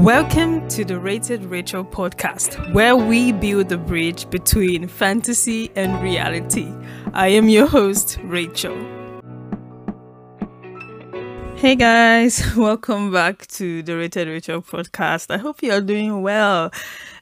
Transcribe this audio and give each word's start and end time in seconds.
Welcome 0.00 0.66
to 0.68 0.82
the 0.82 0.98
Rated 0.98 1.44
Rachel 1.44 1.84
podcast, 1.84 2.72
where 2.72 2.96
we 2.96 3.32
build 3.32 3.68
the 3.68 3.76
bridge 3.76 4.30
between 4.30 4.88
fantasy 4.88 5.70
and 5.76 6.02
reality. 6.02 6.72
I 7.12 7.28
am 7.28 7.50
your 7.50 7.66
host, 7.66 8.18
Rachel. 8.22 8.74
Hey 11.56 11.74
guys, 11.74 12.42
welcome 12.56 13.12
back 13.12 13.46
to 13.48 13.82
the 13.82 13.94
Rated 13.94 14.26
Rachel 14.26 14.62
podcast. 14.62 15.30
I 15.30 15.36
hope 15.36 15.62
you 15.62 15.70
are 15.70 15.82
doing 15.82 16.22
well. 16.22 16.72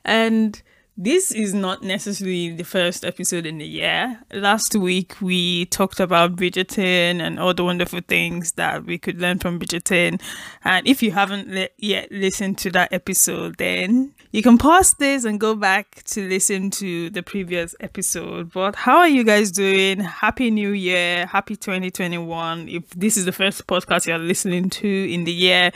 And 0.05 0.63
this 1.01 1.31
is 1.31 1.55
not 1.55 1.85
necessarily 1.85 2.51
the 2.51 2.65
first 2.65 3.05
episode 3.05 3.47
in 3.47 3.59
the 3.59 3.65
year. 3.65 4.19
Last 4.33 4.75
week 4.75 5.15
we 5.21 5.67
talked 5.67 6.01
about 6.01 6.35
Bridgerton 6.35 7.21
and 7.21 7.39
all 7.39 7.55
the 7.55 7.63
wonderful 7.63 8.01
things 8.09 8.53
that 8.53 8.85
we 8.85 8.99
could 8.99 9.21
learn 9.21 9.39
from 9.39 9.61
Bridgerton. 9.61 10.21
And 10.65 10.87
if 10.89 11.01
you 11.01 11.13
haven't 11.13 11.55
le- 11.55 11.69
yet 11.79 12.11
listened 12.11 12.59
to 12.59 12.71
that 12.73 12.93
episode, 12.93 13.59
then 13.59 14.13
you 14.33 14.43
can 14.43 14.59
pause 14.59 14.95
this 14.95 15.23
and 15.23 15.39
go 15.39 15.55
back 15.55 16.03
to 16.07 16.29
listen 16.29 16.69
to 16.73 17.11
the 17.11 17.23
previous 17.23 17.77
episode. 17.79 18.53
But 18.53 18.75
how 18.75 18.99
are 18.99 19.09
you 19.09 19.23
guys 19.23 19.53
doing? 19.53 20.01
Happy 20.01 20.51
New 20.51 20.71
Year! 20.71 21.27
Happy 21.27 21.55
2021. 21.55 22.69
If 22.69 22.91
this 22.91 23.17
is 23.17 23.25
the 23.25 23.33
first 23.33 23.69
podcast 23.69 24.09
you're 24.09 24.19
listening 24.19 24.69
to 24.71 25.13
in 25.13 25.23
the 25.23 25.33
year, 25.33 25.71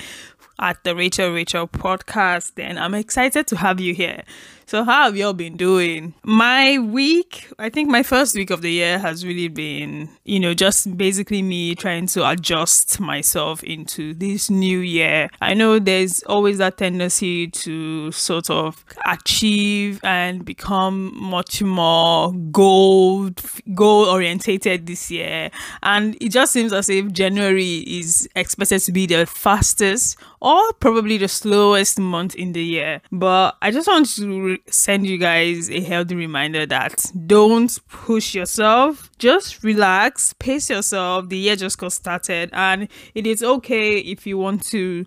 at 0.59 0.85
the 0.85 0.95
Rated 0.95 1.33
Rachel 1.33 1.66
podcast, 1.66 2.55
then 2.55 2.79
I'm 2.79 2.95
excited 2.95 3.47
to 3.49 3.57
have 3.57 3.80
you 3.80 3.95
here. 3.95 4.23
So, 4.66 4.84
how 4.84 5.05
have 5.05 5.16
y'all 5.16 5.33
been 5.33 5.57
doing? 5.57 6.15
My 6.23 6.79
week, 6.79 7.48
I 7.59 7.69
think 7.69 7.91
my 7.91 8.02
first 8.02 8.34
week 8.34 8.51
of 8.51 8.62
the 8.62 8.71
year 8.71 8.98
has 8.98 9.27
really 9.27 9.48
been, 9.48 10.09
you 10.25 10.41
know, 10.41 10.55
just 10.55 10.97
basically 10.97 11.43
me 11.43 11.75
trying 11.75 12.07
to 12.09 12.29
adjust 12.29 13.01
myself 13.01 13.62
into 13.65 14.15
this 14.15 14.48
new 14.48 14.79
year. 14.79 15.29
I 15.40 15.55
know 15.55 15.79
there's 15.79 16.23
always 16.24 16.59
that 16.59 16.79
tendency 16.79 17.49
to 17.49 18.13
sort 18.13 18.51
of 18.51 18.85
achieve 19.05 20.01
and 20.05 20.45
become 20.45 21.13
much 21.21 21.63
more 21.63 22.33
goal 22.51 23.30
goal 23.74 24.07
orientated 24.07 24.87
this 24.87 25.10
year, 25.10 25.51
and 25.83 26.16
it 26.21 26.30
just 26.30 26.52
seems 26.52 26.73
as 26.73 26.88
if 26.88 27.13
January 27.13 27.79
is 27.79 28.29
expected 28.37 28.80
to 28.83 28.93
be 28.93 29.07
the 29.07 29.27
fastest 29.27 30.16
or 30.40 30.73
probably 30.74 31.18
the 31.18 31.29
slowest 31.29 31.99
month 31.99 32.35
in 32.35 32.52
the 32.52 32.63
year. 32.65 33.01
But 33.10 33.57
I 33.63 33.71
just 33.71 33.87
want 33.88 34.09
to 34.16 34.52
send 34.69 35.07
you 35.07 35.19
guys 35.19 35.71
a 35.71 35.81
healthy 35.81 36.15
reminder 36.15 36.67
that 36.67 37.05
don't 37.27 37.79
push 37.89 38.35
yourself. 38.35 39.11
Just 39.19 39.63
relax, 39.63 40.33
pace 40.35 40.71
yourself. 40.71 41.29
The 41.29 41.39
year 41.39 41.57
just 41.57 41.79
got 41.79 41.93
started, 41.93 42.51
and 42.53 42.89
it 43.15 43.27
is 43.27 43.43
okay 43.43 43.99
if 43.99 44.27
you 44.27 44.39
want 44.39 44.65
to 44.67 45.05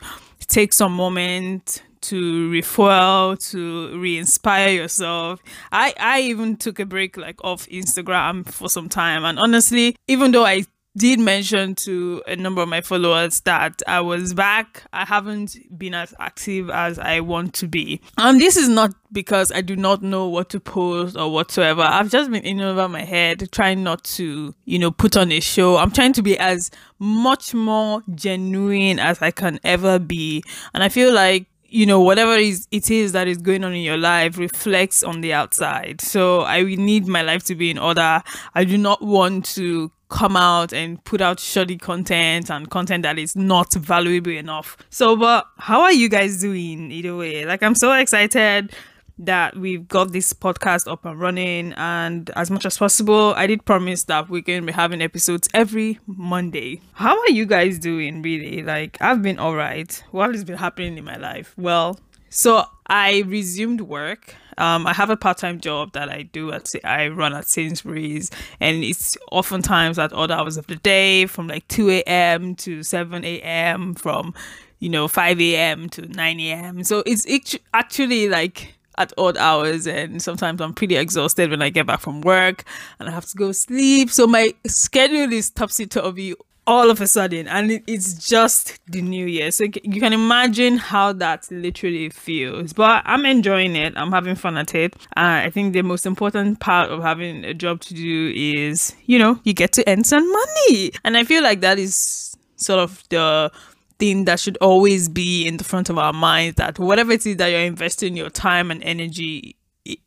take 0.48 0.74
some 0.74 0.94
moment 0.94 1.82
to 2.02 2.52
refuel 2.52 3.36
to 3.36 3.98
re-inspire 3.98 4.70
yourself 4.70 5.42
i 5.72 5.92
i 6.00 6.22
even 6.22 6.56
took 6.56 6.80
a 6.80 6.86
break 6.86 7.18
like 7.18 7.44
off 7.44 7.66
instagram 7.70 8.48
for 8.48 8.70
some 8.70 8.88
time 8.88 9.26
and 9.26 9.40
honestly 9.40 9.96
even 10.08 10.32
though 10.32 10.46
i 10.46 10.64
did 10.98 11.20
mention 11.20 11.76
to 11.76 12.24
a 12.28 12.36
number 12.36 12.62
of 12.62 12.70
my 12.70 12.82
followers 12.82 13.42
that 13.42 13.82
I 13.88 14.02
was 14.02 14.34
back. 14.34 14.84
I 14.94 15.06
haven't 15.06 15.58
been 15.78 15.94
as 15.94 16.14
active 16.20 16.70
as 16.70 16.98
I 17.00 17.20
want 17.20 17.54
to 17.56 17.68
be. 17.68 18.02
And 18.18 18.40
this 18.40 18.56
is 18.56 18.70
not 18.70 18.94
because 19.12 19.52
I 19.52 19.62
do 19.62 19.76
not 19.76 20.02
know 20.02 20.28
what 20.28 20.50
to 20.50 20.60
post 20.60 21.18
or 21.18 21.32
whatsoever. 21.32 21.82
I've 21.82 22.10
just 22.10 22.32
been 22.32 22.44
in 22.44 22.62
over 22.62 22.88
my 22.88 23.04
head 23.04 23.50
trying 23.52 23.84
not 23.84 24.04
to, 24.16 24.56
you 24.66 24.80
know, 24.80 24.92
put 24.92 25.18
on 25.18 25.32
a 25.32 25.40
show. 25.40 25.78
I'm 25.78 25.92
trying 25.92 26.14
to 26.14 26.22
be 26.22 26.38
as 26.38 26.72
much 27.00 27.54
more 27.54 28.02
genuine 28.14 29.00
as 29.00 29.22
I 29.22 29.32
can 29.32 29.60
ever 29.64 30.00
be. 30.00 30.44
And 30.74 30.84
I 30.84 30.90
feel 30.90 31.14
like 31.14 31.48
you 31.68 31.86
know 31.86 32.00
whatever 32.00 32.36
is 32.36 32.68
it 32.72 32.90
is 32.90 33.12
that 33.12 33.28
is 33.28 33.38
going 33.40 33.64
on 33.64 33.74
in 33.74 33.82
your 33.82 33.98
life 33.98 34.38
reflects 34.38 35.04
on 35.04 35.22
the 35.22 35.34
outside 35.34 36.00
so 36.00 36.42
i 36.42 36.64
need 36.64 37.08
my 37.08 37.22
life 37.22 37.44
to 37.44 37.56
be 37.56 37.72
in 37.72 37.78
order 37.78 38.22
i 38.54 38.64
do 38.64 38.78
not 38.78 39.02
want 39.02 39.44
to 39.44 39.92
come 40.16 40.38
out 40.38 40.72
and 40.72 41.04
put 41.04 41.20
out 41.20 41.42
shoddy 41.42 41.78
content 41.78 42.50
and 42.50 42.70
content 42.70 43.04
that 43.04 43.20
is 43.20 43.36
not 43.36 43.74
valuable 43.74 44.32
enough. 44.32 44.78
So, 44.90 45.16
but 45.18 45.46
how 45.58 45.82
are 45.82 45.92
you 45.92 46.08
guys 46.08 46.40
doing 46.40 46.90
either 46.90 47.16
way? 47.16 47.46
Like, 47.46 47.62
I'm 47.62 47.76
so 47.76 47.92
excited 47.92 48.72
that 49.20 49.58
we've 49.58 49.88
got 49.88 50.14
this 50.14 50.32
podcast 50.34 50.90
up 50.92 51.06
and 51.06 51.20
running 51.20 51.74
and 51.74 52.30
as 52.36 52.52
much 52.52 52.66
as 52.66 52.78
possible 52.78 53.34
i 53.38 53.48
did 53.48 53.64
promise 53.64 54.04
that 54.04 54.30
we're 54.30 54.42
going 54.42 54.60
to 54.60 54.66
be 54.66 54.74
having 54.74 55.02
episodes 55.02 55.48
every 55.54 55.98
monday 56.06 56.82
how 56.96 57.18
are 57.18 57.30
you 57.30 57.46
guys 57.46 57.80
doing 57.80 58.22
really 58.22 58.62
like 58.62 58.98
i've 59.00 59.22
been 59.22 59.40
all 59.40 59.56
right 59.56 60.04
what 60.12 60.36
has 60.36 60.44
been 60.44 60.58
happening 60.58 60.98
in 60.98 61.06
my 61.06 61.16
life 61.16 61.54
well 61.56 61.98
so 62.36 62.66
I 62.88 63.24
resumed 63.26 63.80
work. 63.80 64.36
Um, 64.58 64.88
I 64.88 64.94
have 64.94 65.10
a 65.10 65.18
part-time 65.18 65.60
job 65.60 65.94
that 65.94 66.10
I 66.10 66.24
do 66.24 66.52
at 66.52 66.72
I 66.84 67.08
run 67.10 67.34
at 67.34 67.48
Sainsbury's, 67.48 68.32
and 68.60 68.84
it's 68.84 69.18
oftentimes 69.32 70.00
at 70.00 70.14
odd 70.14 70.32
hours 70.32 70.58
of 70.58 70.68
the 70.68 70.76
day, 70.76 71.26
from 71.26 71.48
like 71.48 71.68
two 71.68 71.90
a.m. 71.90 72.56
to 72.56 72.84
seven 72.84 73.24
a.m. 73.24 73.96
from 73.96 74.34
you 74.80 74.90
know 74.90 75.08
five 75.08 75.40
a.m. 75.42 75.90
to 75.90 76.02
nine 76.08 76.40
a.m. 76.40 76.84
So 76.84 77.04
it's 77.06 77.26
actually 77.74 78.30
like 78.30 78.76
at 78.98 79.12
odd 79.18 79.38
hours 79.38 79.88
and 79.88 80.22
sometimes 80.22 80.62
I'm 80.62 80.74
pretty 80.74 80.96
exhausted 80.96 81.50
when 81.50 81.62
I 81.62 81.70
get 81.70 81.86
back 81.86 82.00
from 82.00 82.22
work 82.22 82.64
and 83.00 83.10
I 83.10 83.12
have 83.12 83.26
to 83.26 83.36
go 83.38 83.52
sleep. 83.52 84.10
So 84.10 84.26
my 84.26 84.54
schedule 84.66 85.34
is 85.34 85.50
topsy 85.50 85.86
turvy 85.86 86.34
all 86.68 86.90
of 86.90 87.00
a 87.00 87.08
sudden 87.08 87.48
and 87.48 87.82
it's 87.88 88.28
just 88.28 88.80
the 88.88 89.02
new 89.02 89.26
year. 89.26 89.52
So 89.52 89.66
you 89.84 90.02
can 90.02 90.14
imagine 90.14 90.78
how 90.78 91.14
that 91.14 91.48
literally 91.52 92.10
feels. 92.10 92.74
But 92.74 93.04
i'm 93.06 93.26
enjoying 93.26 93.76
it. 93.76 93.94
I'm 93.96 94.12
having 94.12 94.36
fun 94.36 94.58
at 94.58 94.74
it. 94.76 94.96
Uh, 95.16 95.46
i 95.46 95.50
think 95.50 95.74
the 95.74 95.82
most 95.82 96.06
important 96.06 96.60
part 96.60 96.90
of 96.90 97.02
having 97.02 97.46
a 97.46 97.54
job 97.54 97.82
to 97.82 97.94
do 97.94 98.34
is 98.36 98.96
you 99.06 99.20
know 99.20 99.40
you 99.44 99.54
get 99.54 99.72
to 99.74 99.84
earn 99.88 100.04
some 100.04 100.30
money. 100.32 100.92
And 101.04 101.18
i 101.18 101.24
feel 101.24 101.44
like 101.44 101.62
that 101.62 101.80
is 101.80 102.36
sort 102.56 102.80
of 102.80 103.04
the 103.10 103.52
thing 104.00 104.26
that 104.26 104.40
should 104.40 104.58
always 104.58 105.08
be 105.08 105.48
in 105.48 105.58
the 105.58 105.64
front 105.64 105.90
of 105.90 105.98
our 105.98 106.12
minds 106.12 106.56
that 106.58 106.78
whatever 106.80 107.14
it 107.14 107.26
is 107.26 107.38
that 107.38 107.48
you're 107.48 107.62
investing 107.62 108.18
your 108.18 108.30
time 108.30 108.72
and 108.72 108.84
energy 108.84 109.56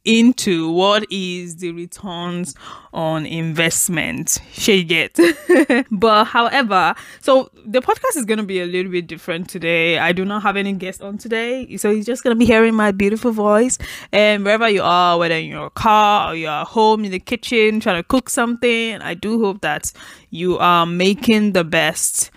into 0.04 0.70
what 0.72 1.04
is 1.10 1.56
the 1.56 1.70
returns 1.72 2.54
on 2.92 3.26
investment. 3.26 4.38
She 4.52 4.82
get. 4.84 5.18
But 5.90 6.24
however 6.24 6.94
so 7.20 7.50
the 7.64 7.80
podcast 7.80 8.16
is 8.16 8.24
going 8.24 8.38
to 8.38 8.44
be 8.44 8.60
a 8.60 8.66
little 8.66 8.90
bit 8.90 9.06
different 9.06 9.48
today. 9.48 9.98
I 9.98 10.12
do 10.12 10.24
not 10.24 10.42
have 10.42 10.56
any 10.56 10.72
guests 10.72 11.00
on 11.00 11.18
today 11.18 11.76
so 11.76 11.90
you're 11.90 12.04
just 12.04 12.22
going 12.22 12.34
to 12.34 12.38
be 12.38 12.44
hearing 12.44 12.74
my 12.74 12.90
beautiful 12.90 13.32
voice. 13.32 13.78
And 14.12 14.44
wherever 14.44 14.68
you 14.68 14.82
are 14.82 15.18
whether 15.18 15.34
in 15.34 15.46
your 15.46 15.70
car 15.70 16.32
or 16.32 16.34
you're 16.34 16.64
home 16.64 17.04
in 17.04 17.12
the 17.12 17.20
kitchen 17.20 17.80
trying 17.80 18.02
to 18.02 18.06
cook 18.06 18.30
something 18.30 19.00
i 19.00 19.14
do 19.14 19.40
hope 19.40 19.60
that 19.60 19.92
you 20.30 20.58
are 20.58 20.86
making 20.86 21.52
the 21.52 21.64
best 21.64 22.30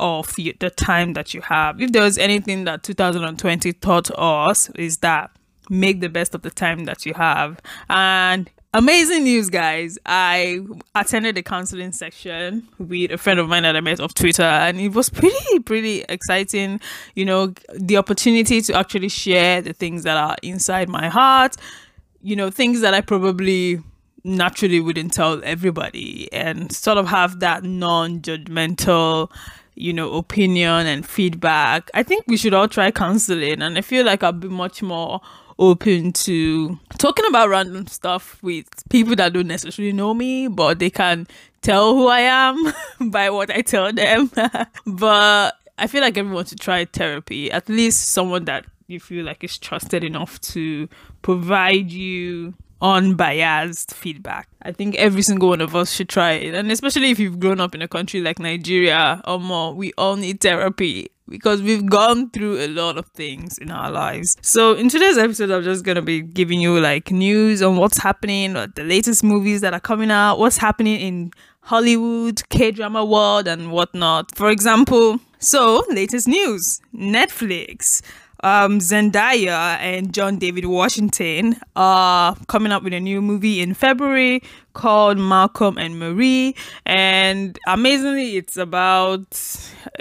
of 0.00 0.34
the 0.36 0.72
time 0.76 1.12
that 1.12 1.34
you 1.34 1.42
have. 1.42 1.80
If 1.80 1.92
there 1.92 2.02
was 2.02 2.18
anything 2.18 2.64
that 2.64 2.82
2020 2.82 3.72
taught 3.74 4.10
us 4.18 4.70
is 4.70 4.98
that 4.98 5.30
make 5.70 6.00
the 6.00 6.08
best 6.08 6.34
of 6.34 6.42
the 6.42 6.50
time 6.50 6.84
that 6.84 7.06
you 7.06 7.14
have. 7.14 7.60
And 7.88 8.50
amazing 8.74 9.24
news, 9.24 9.48
guys. 9.48 9.98
I 10.04 10.60
attended 10.94 11.36
the 11.36 11.42
counseling 11.42 11.92
section 11.92 12.68
with 12.78 13.12
a 13.12 13.18
friend 13.18 13.40
of 13.40 13.48
mine 13.48 13.62
that 13.62 13.76
I 13.76 13.80
met 13.80 14.00
off 14.00 14.12
Twitter, 14.14 14.42
and 14.42 14.80
it 14.80 14.90
was 14.92 15.08
pretty, 15.08 15.60
pretty 15.60 16.02
exciting. 16.08 16.80
You 17.14 17.24
know, 17.24 17.54
the 17.74 17.96
opportunity 17.96 18.60
to 18.62 18.74
actually 18.74 19.08
share 19.08 19.62
the 19.62 19.72
things 19.72 20.02
that 20.02 20.16
are 20.16 20.36
inside 20.42 20.88
my 20.88 21.08
heart, 21.08 21.56
you 22.20 22.36
know, 22.36 22.50
things 22.50 22.80
that 22.80 22.92
I 22.92 23.00
probably 23.00 23.80
naturally 24.22 24.80
wouldn't 24.80 25.14
tell 25.14 25.40
everybody, 25.44 26.30
and 26.32 26.72
sort 26.72 26.98
of 26.98 27.06
have 27.08 27.40
that 27.40 27.64
non 27.64 28.20
judgmental 28.20 29.30
you 29.76 29.94
know, 29.94 30.12
opinion 30.12 30.86
and 30.86 31.06
feedback. 31.06 31.90
I 31.94 32.02
think 32.02 32.24
we 32.26 32.36
should 32.36 32.52
all 32.52 32.68
try 32.68 32.90
counseling, 32.90 33.62
and 33.62 33.78
I 33.78 33.80
feel 33.80 34.04
like 34.04 34.22
I'll 34.22 34.32
be 34.32 34.48
much 34.48 34.82
more 34.82 35.22
open 35.60 36.10
to 36.12 36.78
talking 36.98 37.26
about 37.28 37.50
random 37.50 37.86
stuff 37.86 38.42
with 38.42 38.66
people 38.88 39.14
that 39.16 39.34
don't 39.34 39.46
necessarily 39.46 39.92
know 39.92 40.14
me, 40.14 40.48
but 40.48 40.78
they 40.78 40.90
can 40.90 41.26
tell 41.60 41.94
who 41.94 42.08
I 42.08 42.20
am 42.20 42.72
by 43.10 43.30
what 43.30 43.50
I 43.50 43.60
tell 43.60 43.92
them. 43.92 44.30
but 44.86 45.54
I 45.78 45.86
feel 45.86 46.00
like 46.00 46.18
everyone 46.18 46.46
should 46.46 46.60
try 46.60 46.86
therapy, 46.86 47.52
at 47.52 47.68
least 47.68 48.08
someone 48.08 48.46
that 48.46 48.64
you 48.86 48.98
feel 48.98 49.24
like 49.24 49.44
is 49.44 49.58
trusted 49.58 50.02
enough 50.02 50.40
to 50.40 50.88
provide 51.22 51.92
you 51.92 52.54
unbiased 52.82 53.94
feedback. 53.94 54.48
I 54.62 54.72
think 54.72 54.94
every 54.96 55.22
single 55.22 55.50
one 55.50 55.60
of 55.60 55.76
us 55.76 55.92
should 55.92 56.08
try 56.08 56.32
it. 56.32 56.54
And 56.54 56.72
especially 56.72 57.10
if 57.10 57.18
you've 57.18 57.38
grown 57.38 57.60
up 57.60 57.74
in 57.74 57.82
a 57.82 57.88
country 57.88 58.20
like 58.22 58.38
Nigeria 58.38 59.20
or 59.26 59.38
more, 59.38 59.74
we 59.74 59.92
all 59.98 60.16
need 60.16 60.40
therapy 60.40 61.10
because 61.30 61.62
we've 61.62 61.86
gone 61.86 62.28
through 62.30 62.58
a 62.58 62.68
lot 62.68 62.98
of 62.98 63.06
things 63.08 63.56
in 63.56 63.70
our 63.70 63.90
lives. 63.90 64.36
So 64.42 64.74
in 64.74 64.88
today's 64.88 65.16
episode, 65.16 65.50
I'm 65.50 65.62
just 65.62 65.84
gonna 65.84 66.02
be 66.02 66.20
giving 66.20 66.60
you 66.60 66.78
like 66.80 67.10
news 67.10 67.62
on 67.62 67.76
what's 67.76 67.98
happening, 67.98 68.52
the 68.52 68.84
latest 68.84 69.24
movies 69.24 69.62
that 69.62 69.72
are 69.72 69.80
coming 69.80 70.10
out, 70.10 70.38
what's 70.38 70.58
happening 70.58 71.00
in 71.00 71.32
Hollywood, 71.62 72.42
K 72.48 72.72
drama 72.72 73.04
world, 73.04 73.46
and 73.46 73.70
whatnot. 73.70 74.34
For 74.36 74.50
example, 74.50 75.20
so 75.38 75.84
latest 75.88 76.26
news: 76.26 76.80
Netflix 76.94 78.02
um, 78.42 78.78
Zendaya 78.78 79.76
and 79.78 80.12
John 80.12 80.38
David 80.38 80.66
Washington 80.66 81.56
are 81.76 82.36
coming 82.48 82.72
up 82.72 82.82
with 82.82 82.92
a 82.92 83.00
new 83.00 83.20
movie 83.20 83.60
in 83.60 83.74
February 83.74 84.42
called 84.72 85.18
Malcolm 85.18 85.76
and 85.78 85.98
Marie. 85.98 86.54
And 86.86 87.58
amazingly, 87.66 88.36
it's 88.36 88.56
about 88.56 89.40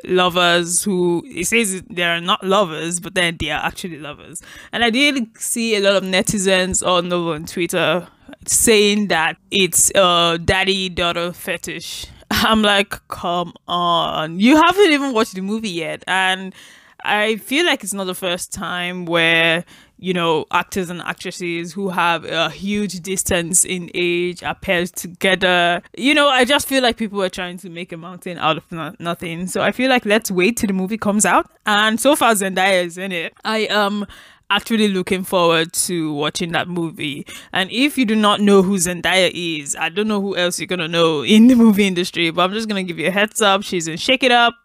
lovers 0.04 0.84
who 0.84 1.24
it 1.26 1.48
says 1.48 1.82
they 1.90 2.04
are 2.04 2.22
not 2.22 2.44
lovers, 2.44 3.00
but 3.00 3.16
then 3.16 3.38
they 3.40 3.52
are 3.52 3.64
actually 3.64 3.98
lovers. 3.98 4.42
And 4.72 4.84
I 4.84 4.90
did 4.90 5.38
see 5.38 5.76
a 5.76 5.80
lot 5.80 5.96
of 5.96 6.04
netizens 6.04 6.86
on 6.86 7.12
on 7.12 7.46
Twitter 7.46 8.08
saying 8.46 9.08
that 9.08 9.38
it's 9.52 9.92
a 9.96 10.40
daddy 10.44 10.90
daughter 10.90 11.34
fetish. 11.34 12.08
I'm 12.32 12.62
like, 12.62 13.08
come 13.08 13.54
on. 13.68 14.40
You 14.40 14.56
haven't 14.56 14.92
even 14.92 15.14
watched 15.14 15.36
the 15.36 15.42
movie 15.42 15.70
yet. 15.70 16.04
And 16.08 16.54
I 17.04 17.38
feel 17.38 17.66
like 17.66 17.84
it's 17.84 17.94
not 17.94 18.06
the 18.06 18.16
first 18.16 18.52
time 18.52 19.06
where 19.06 19.64
you 19.98 20.14
know 20.14 20.46
actors 20.52 20.90
and 20.90 21.02
actresses 21.02 21.74
who 21.74 21.90
have 21.90 22.26
a 22.26 22.50
huge 22.50 23.02
distance 23.02 23.66
in 23.66 23.90
age 23.94 24.44
are 24.44 24.56
paired 24.56 24.88
together. 24.96 25.82
You 25.98 26.14
know, 26.14 26.28
I 26.28 26.46
just 26.46 26.68
feel 26.68 26.84
like 26.84 26.98
people 26.98 27.22
are 27.24 27.30
trying 27.30 27.58
to 27.60 27.70
make 27.70 27.92
a 27.92 27.98
mountain 27.98 28.38
out 28.38 28.58
of 28.58 28.72
no- 28.72 28.96
nothing. 29.00 29.48
So 29.48 29.62
I 29.62 29.72
feel 29.72 29.90
like 29.90 30.06
let's 30.06 30.32
wait 30.32 30.58
till 30.58 30.68
the 30.68 30.74
movie 30.74 30.98
comes 30.98 31.26
out. 31.26 31.50
And 31.66 32.00
so 32.00 32.16
far 32.16 32.34
Zendaya 32.34 32.84
is 32.84 32.98
in 32.98 33.12
it. 33.12 33.34
I 33.44 33.60
am 33.70 34.06
actually 34.52 34.88
looking 34.88 35.24
forward 35.24 35.72
to 35.74 36.12
watching 36.14 36.52
that 36.54 36.68
movie. 36.68 37.26
And 37.54 37.72
if 37.72 37.98
you 37.98 38.06
do 38.06 38.16
not 38.16 38.42
know 38.42 38.62
who 38.62 38.76
Zendaya 38.78 39.32
is, 39.34 39.76
I 39.76 39.90
don't 39.90 40.08
know 40.08 40.22
who 40.22 40.36
else 40.36 40.60
you're 40.60 40.68
gonna 40.68 40.88
know 40.88 41.24
in 41.24 41.48
the 41.48 41.56
movie 41.56 41.86
industry. 41.88 42.32
But 42.32 42.44
I'm 42.44 42.54
just 42.54 42.68
gonna 42.68 42.84
give 42.84 43.00
you 43.00 43.08
a 43.08 43.12
heads 43.12 43.42
up. 43.42 43.64
She's 43.64 43.88
in 43.88 43.98
Shake 43.98 44.24
It 44.24 44.32
Up. 44.32 44.56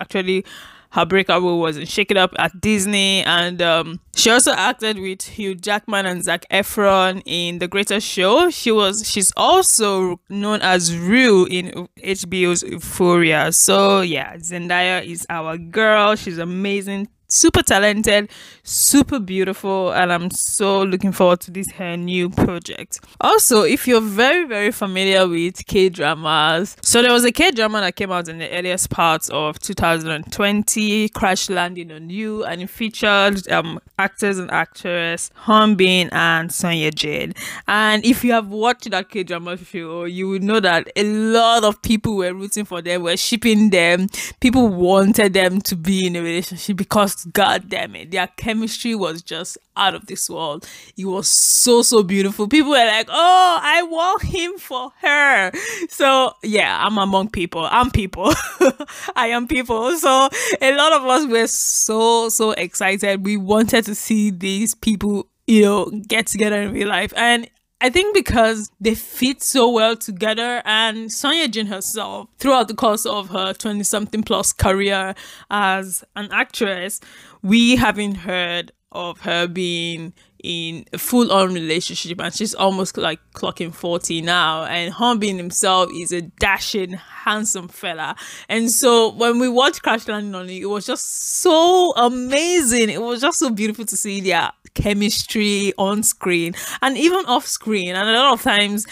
Actually 0.00 0.44
her 0.92 1.06
breakout 1.06 1.42
role 1.42 1.58
was 1.58 1.78
in 1.78 1.86
Shake 1.86 2.10
It 2.10 2.18
Up 2.18 2.34
at 2.38 2.60
Disney, 2.60 3.22
and 3.24 3.62
um, 3.62 4.00
she 4.14 4.30
also 4.30 4.52
acted 4.52 4.98
with 4.98 5.22
Hugh 5.22 5.54
Jackman 5.54 6.04
and 6.04 6.22
Zac 6.22 6.44
Efron 6.50 7.22
in 7.24 7.60
The 7.60 7.66
Greatest 7.66 8.06
Show. 8.06 8.50
She 8.50 8.70
was 8.70 9.08
she's 9.08 9.32
also 9.34 10.20
known 10.28 10.60
as 10.60 10.94
Rue 10.96 11.46
in 11.46 11.88
HBO's 11.98 12.62
Euphoria. 12.62 13.52
So 13.52 14.02
yeah, 14.02 14.36
Zendaya 14.36 15.02
is 15.04 15.26
our 15.30 15.56
girl. 15.56 16.14
She's 16.14 16.36
amazing 16.36 17.08
super 17.32 17.62
talented, 17.62 18.30
super 18.62 19.18
beautiful, 19.18 19.90
and 19.92 20.12
I'm 20.12 20.30
so 20.30 20.82
looking 20.82 21.12
forward 21.12 21.40
to 21.40 21.50
this 21.50 21.70
her 21.72 21.96
new 21.96 22.28
project. 22.28 23.00
Also, 23.20 23.62
if 23.62 23.88
you're 23.88 24.02
very, 24.02 24.46
very 24.46 24.70
familiar 24.70 25.26
with 25.26 25.66
K 25.66 25.88
dramas, 25.88 26.76
so 26.82 27.00
there 27.00 27.12
was 27.12 27.24
a 27.24 27.32
K 27.32 27.50
drama 27.50 27.80
that 27.80 27.96
came 27.96 28.12
out 28.12 28.28
in 28.28 28.38
the 28.38 28.50
earliest 28.50 28.90
parts 28.90 29.30
of 29.30 29.58
2020, 29.60 31.08
Crash 31.08 31.48
Landing 31.48 31.90
on 31.90 32.10
You, 32.10 32.44
and 32.44 32.60
it 32.60 32.68
featured 32.68 33.50
um, 33.50 33.80
actors 33.98 34.38
and 34.38 34.50
actress 34.50 35.30
Hyun 35.44 35.76
Bin 35.76 36.10
and 36.12 36.52
Son 36.52 36.76
Ye 36.76 36.90
Jin. 36.90 37.34
And 37.66 38.04
if 38.04 38.22
you 38.22 38.32
have 38.32 38.48
watched 38.48 38.90
that 38.90 39.08
K 39.08 39.22
drama 39.22 39.56
show, 39.56 40.04
you 40.04 40.28
would 40.28 40.42
know 40.42 40.60
that 40.60 40.90
a 40.94 41.04
lot 41.04 41.64
of 41.64 41.80
people 41.80 42.16
were 42.16 42.34
rooting 42.34 42.66
for 42.66 42.82
them, 42.82 43.02
were 43.02 43.16
shipping 43.16 43.70
them, 43.70 44.08
people 44.40 44.68
wanted 44.68 45.32
them 45.32 45.62
to 45.62 45.76
be 45.76 46.06
in 46.06 46.16
a 46.16 46.20
relationship 46.20 46.76
because 46.76 47.21
god 47.24 47.68
damn 47.68 47.94
it. 47.94 48.10
Their 48.10 48.26
chemistry 48.26 48.94
was 48.94 49.22
just 49.22 49.58
out 49.76 49.94
of 49.94 50.06
this 50.06 50.28
world. 50.28 50.66
It 50.96 51.06
was 51.06 51.28
so 51.28 51.82
so 51.82 52.02
beautiful. 52.02 52.48
People 52.48 52.70
were 52.70 52.76
like 52.76 53.08
oh 53.10 53.58
i 53.62 53.82
want 53.82 54.22
him 54.22 54.58
for 54.58 54.90
her. 55.00 55.52
So 55.88 56.32
yeah 56.42 56.84
i'm 56.84 56.98
among 56.98 57.30
people. 57.30 57.66
I'm 57.70 57.90
people. 57.90 58.32
I 59.16 59.28
am 59.28 59.48
people. 59.48 59.96
So 59.98 60.28
a 60.60 60.76
lot 60.76 60.92
of 60.92 61.04
us 61.06 61.26
were 61.26 61.46
so 61.46 62.28
so 62.28 62.52
excited. 62.52 63.24
We 63.24 63.36
wanted 63.36 63.84
to 63.86 63.94
see 63.94 64.30
these 64.30 64.74
people 64.74 65.28
you 65.46 65.62
know 65.62 65.90
get 66.08 66.26
together 66.26 66.60
in 66.62 66.72
real 66.72 66.88
life. 66.88 67.12
And 67.16 67.48
I 67.84 67.90
think 67.90 68.14
because 68.14 68.70
they 68.80 68.94
fit 68.94 69.42
so 69.42 69.68
well 69.68 69.96
together, 69.96 70.62
and 70.64 71.10
Son 71.10 71.34
Ye 71.34 71.48
Jin 71.48 71.66
herself, 71.66 72.28
throughout 72.38 72.68
the 72.68 72.74
course 72.74 73.04
of 73.04 73.30
her 73.30 73.52
20 73.54 73.82
something 73.82 74.22
plus 74.22 74.52
career 74.52 75.16
as 75.50 76.04
an 76.14 76.28
actress, 76.30 77.00
we 77.42 77.74
haven't 77.74 78.18
heard 78.18 78.70
of 78.92 79.22
her 79.22 79.48
being 79.48 80.12
in 80.42 80.84
a 80.92 80.98
full 80.98 81.30
on 81.30 81.54
relationship 81.54 82.20
and 82.20 82.34
she's 82.34 82.54
almost 82.54 82.96
like 82.96 83.20
clocking 83.32 83.72
40 83.72 84.22
now 84.22 84.64
and 84.64 84.92
Hyun 84.92 85.20
Bin 85.20 85.36
himself 85.36 85.90
is 85.94 86.12
a 86.12 86.22
dashing 86.22 86.92
handsome 86.92 87.68
fella. 87.68 88.16
And 88.48 88.70
so 88.70 89.12
when 89.12 89.38
we 89.38 89.48
watched 89.48 89.82
Crash 89.82 90.08
Landing 90.08 90.34
on 90.34 90.48
it 90.50 90.62
it 90.62 90.66
was 90.66 90.86
just 90.86 91.40
so 91.40 91.92
amazing. 91.92 92.90
It 92.90 93.00
was 93.00 93.20
just 93.20 93.38
so 93.38 93.50
beautiful 93.50 93.84
to 93.84 93.96
see 93.96 94.20
their 94.20 94.50
chemistry 94.74 95.72
on 95.78 96.02
screen 96.02 96.54
and 96.80 96.96
even 96.96 97.24
off 97.26 97.46
screen. 97.46 97.94
And 97.94 98.08
a 98.08 98.12
lot 98.12 98.32
of 98.34 98.42
times 98.42 98.86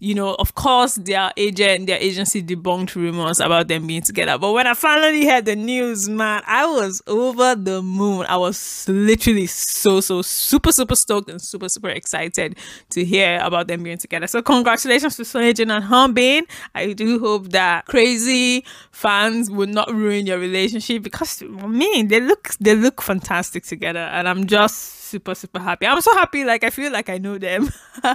you 0.00 0.14
know, 0.14 0.34
of 0.38 0.54
course, 0.54 0.94
their 0.94 1.30
agent, 1.36 1.86
their 1.86 1.98
agency 1.98 2.42
debunked 2.42 2.94
rumors 2.94 3.38
about 3.38 3.68
them 3.68 3.86
being 3.86 4.00
together. 4.00 4.38
But 4.38 4.52
when 4.52 4.66
I 4.66 4.72
finally 4.72 5.26
heard 5.26 5.44
the 5.44 5.54
news, 5.54 6.08
man, 6.08 6.42
I 6.46 6.64
was 6.64 7.02
over 7.06 7.54
the 7.54 7.82
moon. 7.82 8.24
I 8.26 8.38
was 8.38 8.88
literally 8.88 9.46
so, 9.46 10.00
so 10.00 10.22
super, 10.22 10.72
super 10.72 10.96
stoked 10.96 11.28
and 11.28 11.40
super, 11.40 11.68
super 11.68 11.90
excited 11.90 12.56
to 12.90 13.04
hear 13.04 13.38
about 13.42 13.68
them 13.68 13.82
being 13.82 13.98
together. 13.98 14.26
So, 14.26 14.40
congratulations 14.40 15.16
to 15.16 15.24
Son 15.26 15.54
Jin 15.54 15.70
and 15.70 15.84
Hyun 15.84 16.14
Bin. 16.14 16.46
I 16.74 16.94
do 16.94 17.18
hope 17.18 17.50
that 17.50 17.84
crazy 17.84 18.64
fans 18.92 19.50
would 19.50 19.68
not 19.68 19.92
ruin 19.92 20.26
your 20.26 20.38
relationship 20.38 21.02
because, 21.02 21.42
I 21.42 21.66
mean, 21.66 22.08
they 22.08 22.20
look 22.20 22.54
they 22.58 22.74
look 22.74 23.02
fantastic 23.02 23.64
together, 23.64 24.00
and 24.00 24.26
I'm 24.26 24.46
just 24.46 24.99
super 25.10 25.34
super 25.34 25.58
happy. 25.58 25.86
I'm 25.86 26.00
so 26.00 26.14
happy 26.14 26.44
like 26.44 26.62
i 26.64 26.70
feel 26.70 26.92
like 26.92 27.08
i 27.08 27.18
know 27.18 27.38
them. 27.38 27.70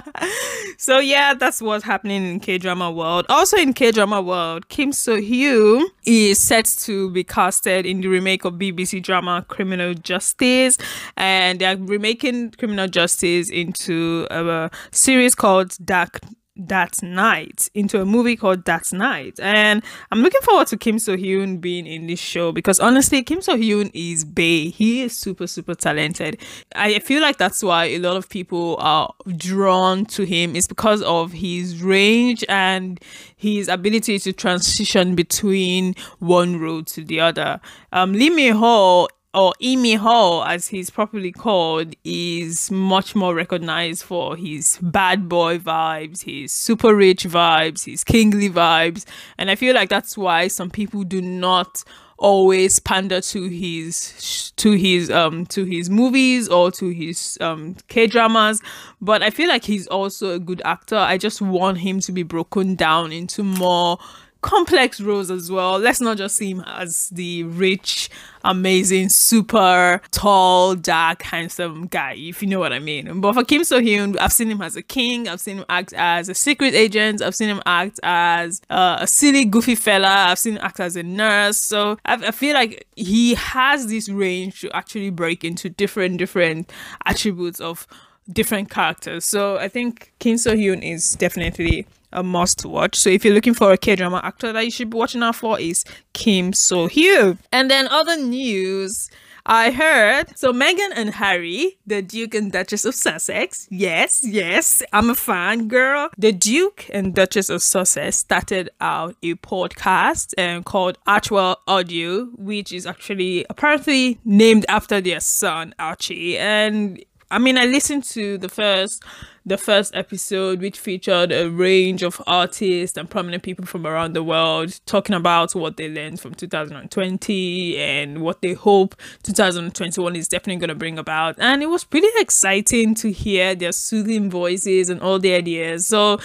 So 0.78 0.98
yeah 0.98 1.34
that's 1.34 1.62
what's 1.62 1.84
happening 1.84 2.26
in 2.26 2.40
k-drama 2.40 2.90
world. 2.90 3.26
Also 3.28 3.56
in 3.56 3.72
k-drama 3.72 4.20
world 4.22 4.68
kim 4.68 4.92
soo-hyun 4.92 5.84
is 6.04 6.38
set 6.38 6.64
to 6.80 7.10
be 7.10 7.24
casted 7.24 7.86
in 7.86 8.00
the 8.00 8.08
remake 8.08 8.44
of 8.44 8.54
bbc 8.54 9.02
drama 9.02 9.44
criminal 9.48 9.94
justice. 9.94 10.78
And 11.16 11.60
they're 11.60 11.76
remaking 11.76 12.52
criminal 12.52 12.88
justice 12.88 13.50
into 13.50 14.26
a 14.30 14.70
series 14.90 15.34
called 15.34 15.76
dark 15.84 16.20
that 16.56 17.02
night 17.02 17.68
into 17.74 18.00
a 18.00 18.04
movie 18.04 18.36
called 18.36 18.64
That 18.64 18.92
Night. 18.92 19.38
And 19.40 19.82
I'm 20.10 20.20
looking 20.20 20.40
forward 20.42 20.66
to 20.68 20.76
Kim 20.76 20.98
Soo 20.98 21.16
Hyun 21.16 21.60
being 21.60 21.86
in 21.86 22.06
this 22.06 22.18
show 22.20 22.52
because 22.52 22.80
honestly, 22.80 23.22
Kim 23.22 23.42
Soo 23.42 23.52
Hyun 23.52 23.90
is 23.94 24.24
Bay. 24.24 24.68
He 24.70 25.02
is 25.02 25.16
super, 25.16 25.46
super 25.46 25.74
talented. 25.74 26.38
I 26.74 26.98
feel 27.00 27.20
like 27.20 27.38
that's 27.38 27.62
why 27.62 27.86
a 27.86 27.98
lot 27.98 28.16
of 28.16 28.28
people 28.28 28.76
are 28.78 29.12
drawn 29.36 30.06
to 30.06 30.24
him. 30.24 30.56
It's 30.56 30.66
because 30.66 31.02
of 31.02 31.32
his 31.32 31.82
range 31.82 32.44
and 32.48 33.00
his 33.36 33.68
ability 33.68 34.18
to 34.20 34.32
transition 34.32 35.14
between 35.14 35.94
one 36.18 36.58
role 36.58 36.82
to 36.84 37.04
the 37.04 37.20
other. 37.20 37.60
Um, 37.92 38.12
Lee 38.12 38.30
Min 38.30 38.56
Ho 38.56 39.08
or 39.36 39.52
Imi 39.62 39.98
Ho, 39.98 40.42
as 40.44 40.68
he's 40.68 40.88
properly 40.88 41.30
called, 41.30 41.94
is 42.04 42.70
much 42.70 43.14
more 43.14 43.34
recognized 43.34 44.02
for 44.02 44.34
his 44.34 44.78
bad 44.80 45.28
boy 45.28 45.58
vibes, 45.58 46.22
his 46.22 46.52
super 46.52 46.96
rich 46.96 47.24
vibes, 47.24 47.84
his 47.84 48.02
kingly 48.02 48.48
vibes. 48.48 49.04
And 49.36 49.50
I 49.50 49.54
feel 49.54 49.74
like 49.74 49.90
that's 49.90 50.16
why 50.16 50.48
some 50.48 50.70
people 50.70 51.02
do 51.02 51.20
not 51.20 51.84
always 52.18 52.78
pander 52.78 53.20
to 53.20 53.48
his 53.48 54.52
to 54.56 54.72
his 54.72 55.10
um 55.10 55.44
to 55.44 55.64
his 55.64 55.90
movies 55.90 56.48
or 56.48 56.70
to 56.70 56.88
his 56.88 57.36
um 57.42 57.76
K 57.88 58.06
dramas 58.06 58.62
but 59.02 59.22
I 59.22 59.28
feel 59.28 59.48
like 59.48 59.64
he's 59.64 59.86
also 59.88 60.30
a 60.30 60.38
good 60.38 60.62
actor 60.64 60.96
I 60.96 61.18
just 61.18 61.42
want 61.42 61.76
him 61.76 62.00
to 62.00 62.12
be 62.12 62.22
broken 62.22 62.74
down 62.74 63.12
into 63.12 63.42
more 63.42 63.98
complex 64.46 65.00
roles 65.00 65.28
as 65.28 65.50
well. 65.50 65.76
Let's 65.76 66.00
not 66.00 66.18
just 66.18 66.36
see 66.36 66.50
him 66.52 66.60
as 66.66 67.08
the 67.10 67.42
rich, 67.42 68.08
amazing, 68.44 69.08
super 69.08 70.00
tall, 70.12 70.76
dark, 70.76 71.22
handsome 71.22 71.88
guy, 71.88 72.14
if 72.16 72.42
you 72.42 72.48
know 72.48 72.60
what 72.60 72.72
I 72.72 72.78
mean. 72.78 73.20
But 73.20 73.32
for 73.32 73.42
Kim 73.42 73.64
Soo 73.64 73.80
Hyun, 73.80 74.16
I've 74.20 74.32
seen 74.32 74.48
him 74.48 74.62
as 74.62 74.76
a 74.76 74.82
king, 74.82 75.28
I've 75.28 75.40
seen 75.40 75.58
him 75.58 75.64
act 75.68 75.92
as 75.94 76.28
a 76.28 76.34
secret 76.34 76.74
agent, 76.74 77.22
I've 77.22 77.34
seen 77.34 77.48
him 77.48 77.60
act 77.66 77.98
as 78.04 78.62
uh, 78.70 78.98
a 79.00 79.06
silly, 79.08 79.44
goofy 79.44 79.74
fella, 79.74 80.28
I've 80.28 80.38
seen 80.38 80.54
him 80.54 80.62
act 80.62 80.78
as 80.78 80.94
a 80.94 81.02
nurse. 81.02 81.56
So 81.56 81.98
I, 82.04 82.14
I 82.14 82.30
feel 82.30 82.54
like 82.54 82.86
he 82.94 83.34
has 83.34 83.88
this 83.88 84.08
range 84.08 84.60
to 84.60 84.70
actually 84.76 85.10
break 85.10 85.42
into 85.42 85.68
different, 85.68 86.18
different 86.18 86.72
attributes 87.04 87.58
of 87.58 87.88
different 88.32 88.70
characters. 88.70 89.24
So 89.24 89.56
I 89.56 89.66
think 89.66 90.12
Kim 90.20 90.38
Soo 90.38 90.52
Hyun 90.52 90.88
is 90.88 91.16
definitely 91.16 91.88
a 92.12 92.22
must 92.22 92.64
watch. 92.64 92.96
So 92.96 93.10
if 93.10 93.24
you're 93.24 93.34
looking 93.34 93.54
for 93.54 93.72
a 93.72 93.78
K 93.78 93.96
drama 93.96 94.20
actor 94.22 94.52
that 94.52 94.64
you 94.64 94.70
should 94.70 94.90
be 94.90 94.96
watching 94.96 95.22
out 95.22 95.36
for 95.36 95.58
is 95.60 95.84
Kim 96.12 96.52
Soo 96.52 96.88
Hyun. 96.88 97.38
And 97.52 97.70
then 97.70 97.88
other 97.88 98.16
news. 98.16 99.10
I 99.48 99.70
heard 99.70 100.36
so 100.36 100.52
Meghan 100.52 100.90
and 100.96 101.14
Harry, 101.14 101.78
the 101.86 102.02
Duke 102.02 102.34
and 102.34 102.50
Duchess 102.50 102.84
of 102.84 102.96
Sussex. 102.96 103.68
Yes, 103.70 104.24
yes, 104.26 104.82
I'm 104.92 105.08
a 105.08 105.14
fan 105.14 105.68
girl. 105.68 106.10
The 106.18 106.32
Duke 106.32 106.90
and 106.92 107.14
Duchess 107.14 107.48
of 107.48 107.62
Sussex 107.62 108.16
started 108.16 108.70
out 108.80 109.14
a 109.22 109.34
podcast 109.34 110.34
um, 110.36 110.64
called 110.64 110.98
Archewell 111.06 111.58
Audio, 111.68 112.24
which 112.36 112.72
is 112.72 112.86
actually 112.86 113.46
apparently 113.48 114.18
named 114.24 114.66
after 114.68 115.00
their 115.00 115.20
son 115.20 115.76
Archie. 115.78 116.36
And 116.36 117.04
I 117.30 117.38
mean, 117.38 117.56
I 117.56 117.66
listened 117.66 118.02
to 118.04 118.38
the 118.38 118.48
first 118.48 119.04
the 119.46 119.56
first 119.56 119.94
episode, 119.94 120.60
which 120.60 120.76
featured 120.76 121.30
a 121.30 121.48
range 121.48 122.02
of 122.02 122.20
artists 122.26 122.98
and 122.98 123.08
prominent 123.08 123.44
people 123.44 123.64
from 123.64 123.86
around 123.86 124.12
the 124.12 124.22
world 124.22 124.80
talking 124.86 125.14
about 125.14 125.54
what 125.54 125.76
they 125.76 125.88
learned 125.88 126.18
from 126.18 126.34
2020 126.34 127.78
and 127.78 128.20
what 128.22 128.42
they 128.42 128.54
hope 128.54 128.96
2021 129.22 130.16
is 130.16 130.26
definitely 130.26 130.56
going 130.56 130.68
to 130.68 130.74
bring 130.74 130.98
about. 130.98 131.36
And 131.38 131.62
it 131.62 131.66
was 131.66 131.84
pretty 131.84 132.08
exciting 132.18 132.96
to 132.96 133.12
hear 133.12 133.54
their 133.54 133.70
soothing 133.70 134.28
voices 134.28 134.90
and 134.90 135.00
all 135.00 135.20
the 135.20 135.32
ideas. 135.32 135.86
So, 135.86 136.18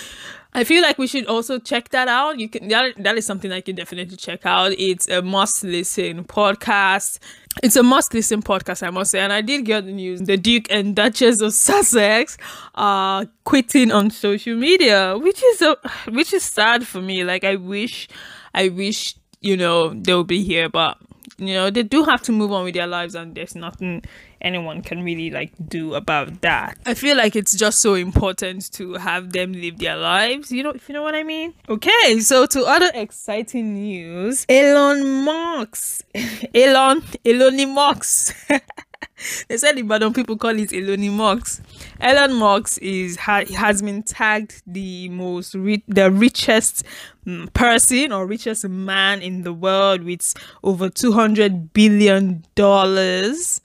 I 0.53 0.65
feel 0.65 0.81
like 0.81 0.97
we 0.97 1.07
should 1.07 1.27
also 1.27 1.59
check 1.59 1.89
that 1.89 2.07
out. 2.07 2.39
You 2.39 2.49
can 2.49 2.67
that, 2.67 2.95
that 2.97 3.17
is 3.17 3.25
something 3.25 3.51
I 3.51 3.61
can 3.61 3.75
definitely 3.75 4.17
check 4.17 4.45
out. 4.45 4.73
It's 4.77 5.07
a 5.07 5.21
must 5.21 5.63
listen 5.63 6.25
podcast. 6.25 7.19
It's 7.63 7.75
a 7.75 7.83
must 7.83 8.13
listen 8.13 8.41
podcast, 8.41 8.85
I 8.85 8.89
must 8.89 9.11
say. 9.11 9.19
And 9.19 9.31
I 9.31 9.41
did 9.41 9.65
get 9.65 9.85
the 9.85 9.91
news. 9.91 10.21
The 10.21 10.37
Duke 10.37 10.65
and 10.69 10.95
Duchess 10.95 11.41
of 11.41 11.53
Sussex 11.53 12.37
are 12.75 13.27
quitting 13.45 13.91
on 13.91 14.09
social 14.09 14.55
media, 14.55 15.17
which 15.17 15.41
is 15.41 15.61
a 15.61 15.77
which 16.09 16.33
is 16.33 16.43
sad 16.43 16.85
for 16.85 17.01
me. 17.01 17.23
Like 17.23 17.43
I 17.43 17.55
wish 17.55 18.09
I 18.53 18.67
wish, 18.69 19.15
you 19.39 19.55
know, 19.55 19.93
they'll 19.93 20.25
be 20.25 20.43
here, 20.43 20.67
but 20.67 20.97
you 21.37 21.53
know, 21.53 21.69
they 21.69 21.83
do 21.83 22.03
have 22.03 22.21
to 22.23 22.31
move 22.31 22.51
on 22.51 22.63
with 22.63 22.73
their 22.73 22.87
lives 22.87 23.15
and 23.15 23.35
there's 23.35 23.55
nothing 23.55 24.03
anyone 24.41 24.81
can 24.81 25.03
really 25.03 25.29
like 25.29 25.51
do 25.67 25.93
about 25.93 26.41
that. 26.41 26.77
I 26.85 26.93
feel 26.93 27.15
like 27.15 27.35
it's 27.35 27.55
just 27.55 27.79
so 27.79 27.93
important 27.93 28.71
to 28.73 28.93
have 28.95 29.31
them 29.31 29.53
live 29.53 29.77
their 29.79 29.97
lives, 29.97 30.51
you 30.51 30.63
know, 30.63 30.71
if 30.71 30.89
you 30.89 30.93
know 30.93 31.03
what 31.03 31.15
I 31.15 31.23
mean. 31.23 31.53
Okay, 31.69 32.19
so 32.19 32.45
to 32.47 32.63
other 32.65 32.91
exciting 32.93 33.73
news, 33.73 34.45
Elon 34.49 35.23
Musk. 35.23 36.05
Elon 36.55 37.03
Elon 37.25 37.73
Musk. 37.73 38.35
they 39.47 39.57
said 39.57 39.77
in 39.77 39.87
Badon 39.87 40.15
people 40.15 40.37
call 40.37 40.57
it 40.57 40.73
Elon 40.73 41.09
Musk. 41.09 41.63
Elon 41.99 42.33
Musk 42.33 42.81
is 42.81 43.17
ha, 43.17 43.43
has 43.55 43.81
been 43.81 44.03
tagged 44.03 44.61
the 44.65 45.09
most 45.09 45.53
the 45.53 46.11
richest 46.11 46.83
mm, 47.25 47.51
person 47.53 48.11
or 48.11 48.25
richest 48.25 48.67
man 48.67 49.21
in 49.21 49.43
the 49.43 49.53
world 49.53 50.03
with 50.03 50.33
over 50.63 50.89
200 50.89 51.73
billion 51.73 52.43
dollars 52.55 53.61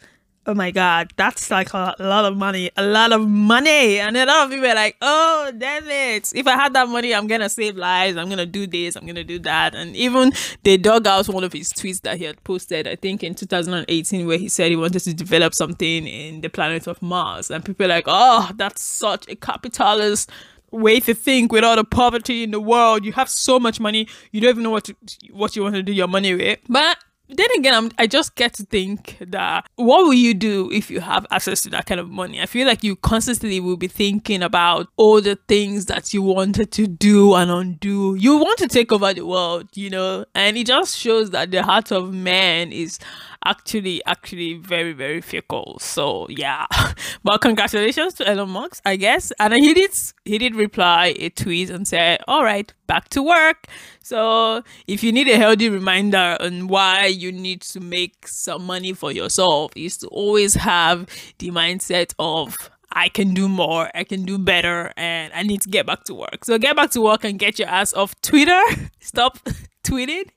oh 0.47 0.55
my 0.55 0.71
god, 0.71 1.13
that's 1.17 1.51
like 1.51 1.73
a, 1.73 1.95
lot 1.99 2.25
of 2.25 2.37
money, 2.37 2.71
a 2.77 2.87
lot 2.87 3.13
of 3.13 3.29
money. 3.29 3.99
And 3.99 4.17
a 4.17 4.25
lot 4.25 4.45
of 4.45 4.51
people 4.51 4.67
are 4.67 4.75
like, 4.75 4.97
oh, 5.03 5.53
damn 5.57 5.89
it. 5.89 6.33
If 6.35 6.47
I 6.47 6.53
had 6.53 6.73
that 6.75 6.89
money, 6.89 7.15
I'm 7.15 7.27
going 7.27 7.41
to 7.41 7.49
save 7.49 7.77
lives. 7.77 8.17
I'm 8.17 8.27
going 8.27 8.39
to 8.39 8.47
do 8.47 8.67
this. 8.67 8.97
I'm 8.97 9.05
going 9.05 9.17
to 9.17 9.25
do 9.25 9.39
that. 9.41 9.75
And 9.75 9.97
even 9.97 10.33
they 10.63 10.77
dug 10.77 11.07
out 11.07 11.29
one 11.29 11.43
of 11.43 11.53
his 11.53 11.73
tweets 11.73 12.01
that 12.03 12.19
he 12.19 12.25
had 12.25 12.43
posted, 12.45 12.87
I 12.87 12.95
think 12.95 13.25
in 13.25 13.35
2018, 13.35 14.27
where 14.27 14.39
he 14.39 14.49
said 14.49 14.71
he 14.71 14.77
wanted 14.77 15.01
to 15.01 15.15
develop 15.15 15.55
something 15.55 16.07
in 16.07 16.41
the 16.41 16.49
planet 16.49 16.87
of 16.87 17.03
Mars. 17.03 17.51
And 17.51 17.65
people 17.65 17.87
are 17.87 17.89
like, 17.89 18.05
oh, 18.07 18.51
that's 18.55 18.83
such 18.83 19.29
a 19.29 19.35
capitalist 19.35 20.31
way 20.71 21.01
to 21.01 21.15
think 21.15 21.53
with 21.53 21.65
all 21.65 21.77
the 21.77 21.85
poverty 21.85 22.45
in 22.45 22.53
the 22.53 22.61
world. 22.61 23.05
You 23.05 23.13
have 23.13 23.29
so 23.29 23.59
much 23.59 23.81
money, 23.81 24.09
you 24.31 24.41
don't 24.41 24.51
even 24.51 24.63
know 24.63 24.71
what 24.71 24.85
to, 24.85 24.97
what 25.33 25.57
you 25.57 25.63
want 25.63 25.75
to 25.75 25.83
do 25.83 25.93
your 25.93 26.09
money 26.09 26.35
with. 26.35 26.59
But 26.69 26.99
then 27.29 27.47
again, 27.59 27.75
I'm, 27.75 27.91
I 27.99 28.07
just 28.07 28.35
get 28.35 28.55
to 28.55 28.65
think 28.65 29.17
that 29.21 29.67
what 29.77 30.05
will 30.05 30.15
you 30.15 30.35
do 30.35 30.71
if 30.73 30.91
you 30.91 31.01
have 31.01 31.27
access 31.31 31.63
to 31.63 31.71
that 31.71 31.87
kind 31.87 32.01
of 32.01 32.09
money? 32.09 32.41
I 32.41 32.47
feel 32.47 32.67
like 32.67 32.85
you 32.85 32.97
constantly 32.97 33.59
will 33.61 33.77
be 33.77 33.89
thinking 33.89 34.43
about 34.43 34.89
all 34.97 35.21
the 35.21 35.37
things 35.49 35.87
that 35.87 36.15
you 36.15 36.23
wanted 36.23 36.71
to 36.73 36.87
do 36.87 37.35
and 37.35 37.51
undo. 37.51 38.15
You 38.15 38.37
want 38.39 38.59
to 38.59 38.69
take 38.69 38.93
over 38.93 39.13
the 39.13 39.27
world, 39.27 39.69
you 39.75 39.91
know, 39.91 40.25
and 40.35 40.57
it 40.57 40.67
just 40.67 40.97
shows 40.97 41.31
that 41.31 41.51
the 41.51 41.63
heart 41.63 41.91
of 41.91 42.13
man 42.15 42.73
is 42.73 42.99
actually 43.47 44.05
actually 44.07 44.55
very 44.55 44.93
very 44.93 45.21
fickle. 45.21 45.79
So 45.81 46.27
yeah. 46.29 46.67
But 47.25 47.41
congratulations 47.41 48.15
to 48.15 48.29
elon 48.29 48.51
musk 48.51 48.83
i 48.85 48.97
guess. 48.97 49.33
And 49.39 49.55
he 49.55 49.75
did 49.75 49.93
he 50.25 50.39
did 50.39 50.55
reply 50.55 51.15
a 51.19 51.29
tweet 51.31 51.71
and 51.71 51.87
said 51.87 52.21
all 52.29 52.45
right 52.45 52.73
back 52.87 53.09
to 53.11 53.23
work. 53.23 53.67
So 54.03 54.63
if 54.87 55.03
you 55.03 55.13
need 55.13 55.29
a 55.29 55.37
healthy 55.37 55.69
reminder 55.69 56.37
on 56.41 56.69
why 56.69 57.07
you 57.07 57.33
need 57.33 57.63
to 57.73 57.81
make 57.81 58.29
some 58.29 58.65
money 58.65 58.93
for 58.93 59.11
yourself 59.13 59.73
is 59.77 59.97
to 59.99 60.09
always 60.09 60.55
have 60.55 61.07
the 61.39 61.51
mindset 61.51 62.15
of 62.19 62.57
I 62.93 63.09
can 63.11 63.35
do 63.35 63.49
more, 63.49 63.91
I 63.95 64.05
can 64.05 64.25
do 64.25 64.39
better, 64.39 64.93
and 64.97 65.33
I 65.35 65.43
need 65.43 65.61
to 65.63 65.69
get 65.69 65.85
back 65.87 66.05
to 66.05 66.15
work. 66.15 66.45
So 66.45 66.59
get 66.59 66.77
back 66.77 66.91
to 66.93 67.01
work 67.03 67.25
and 67.25 67.39
get 67.39 67.59
your 67.59 67.69
ass 67.69 67.93
off 67.93 68.19
Twitter. 68.23 68.63
Stop 69.01 69.39
tweeting 69.85 70.31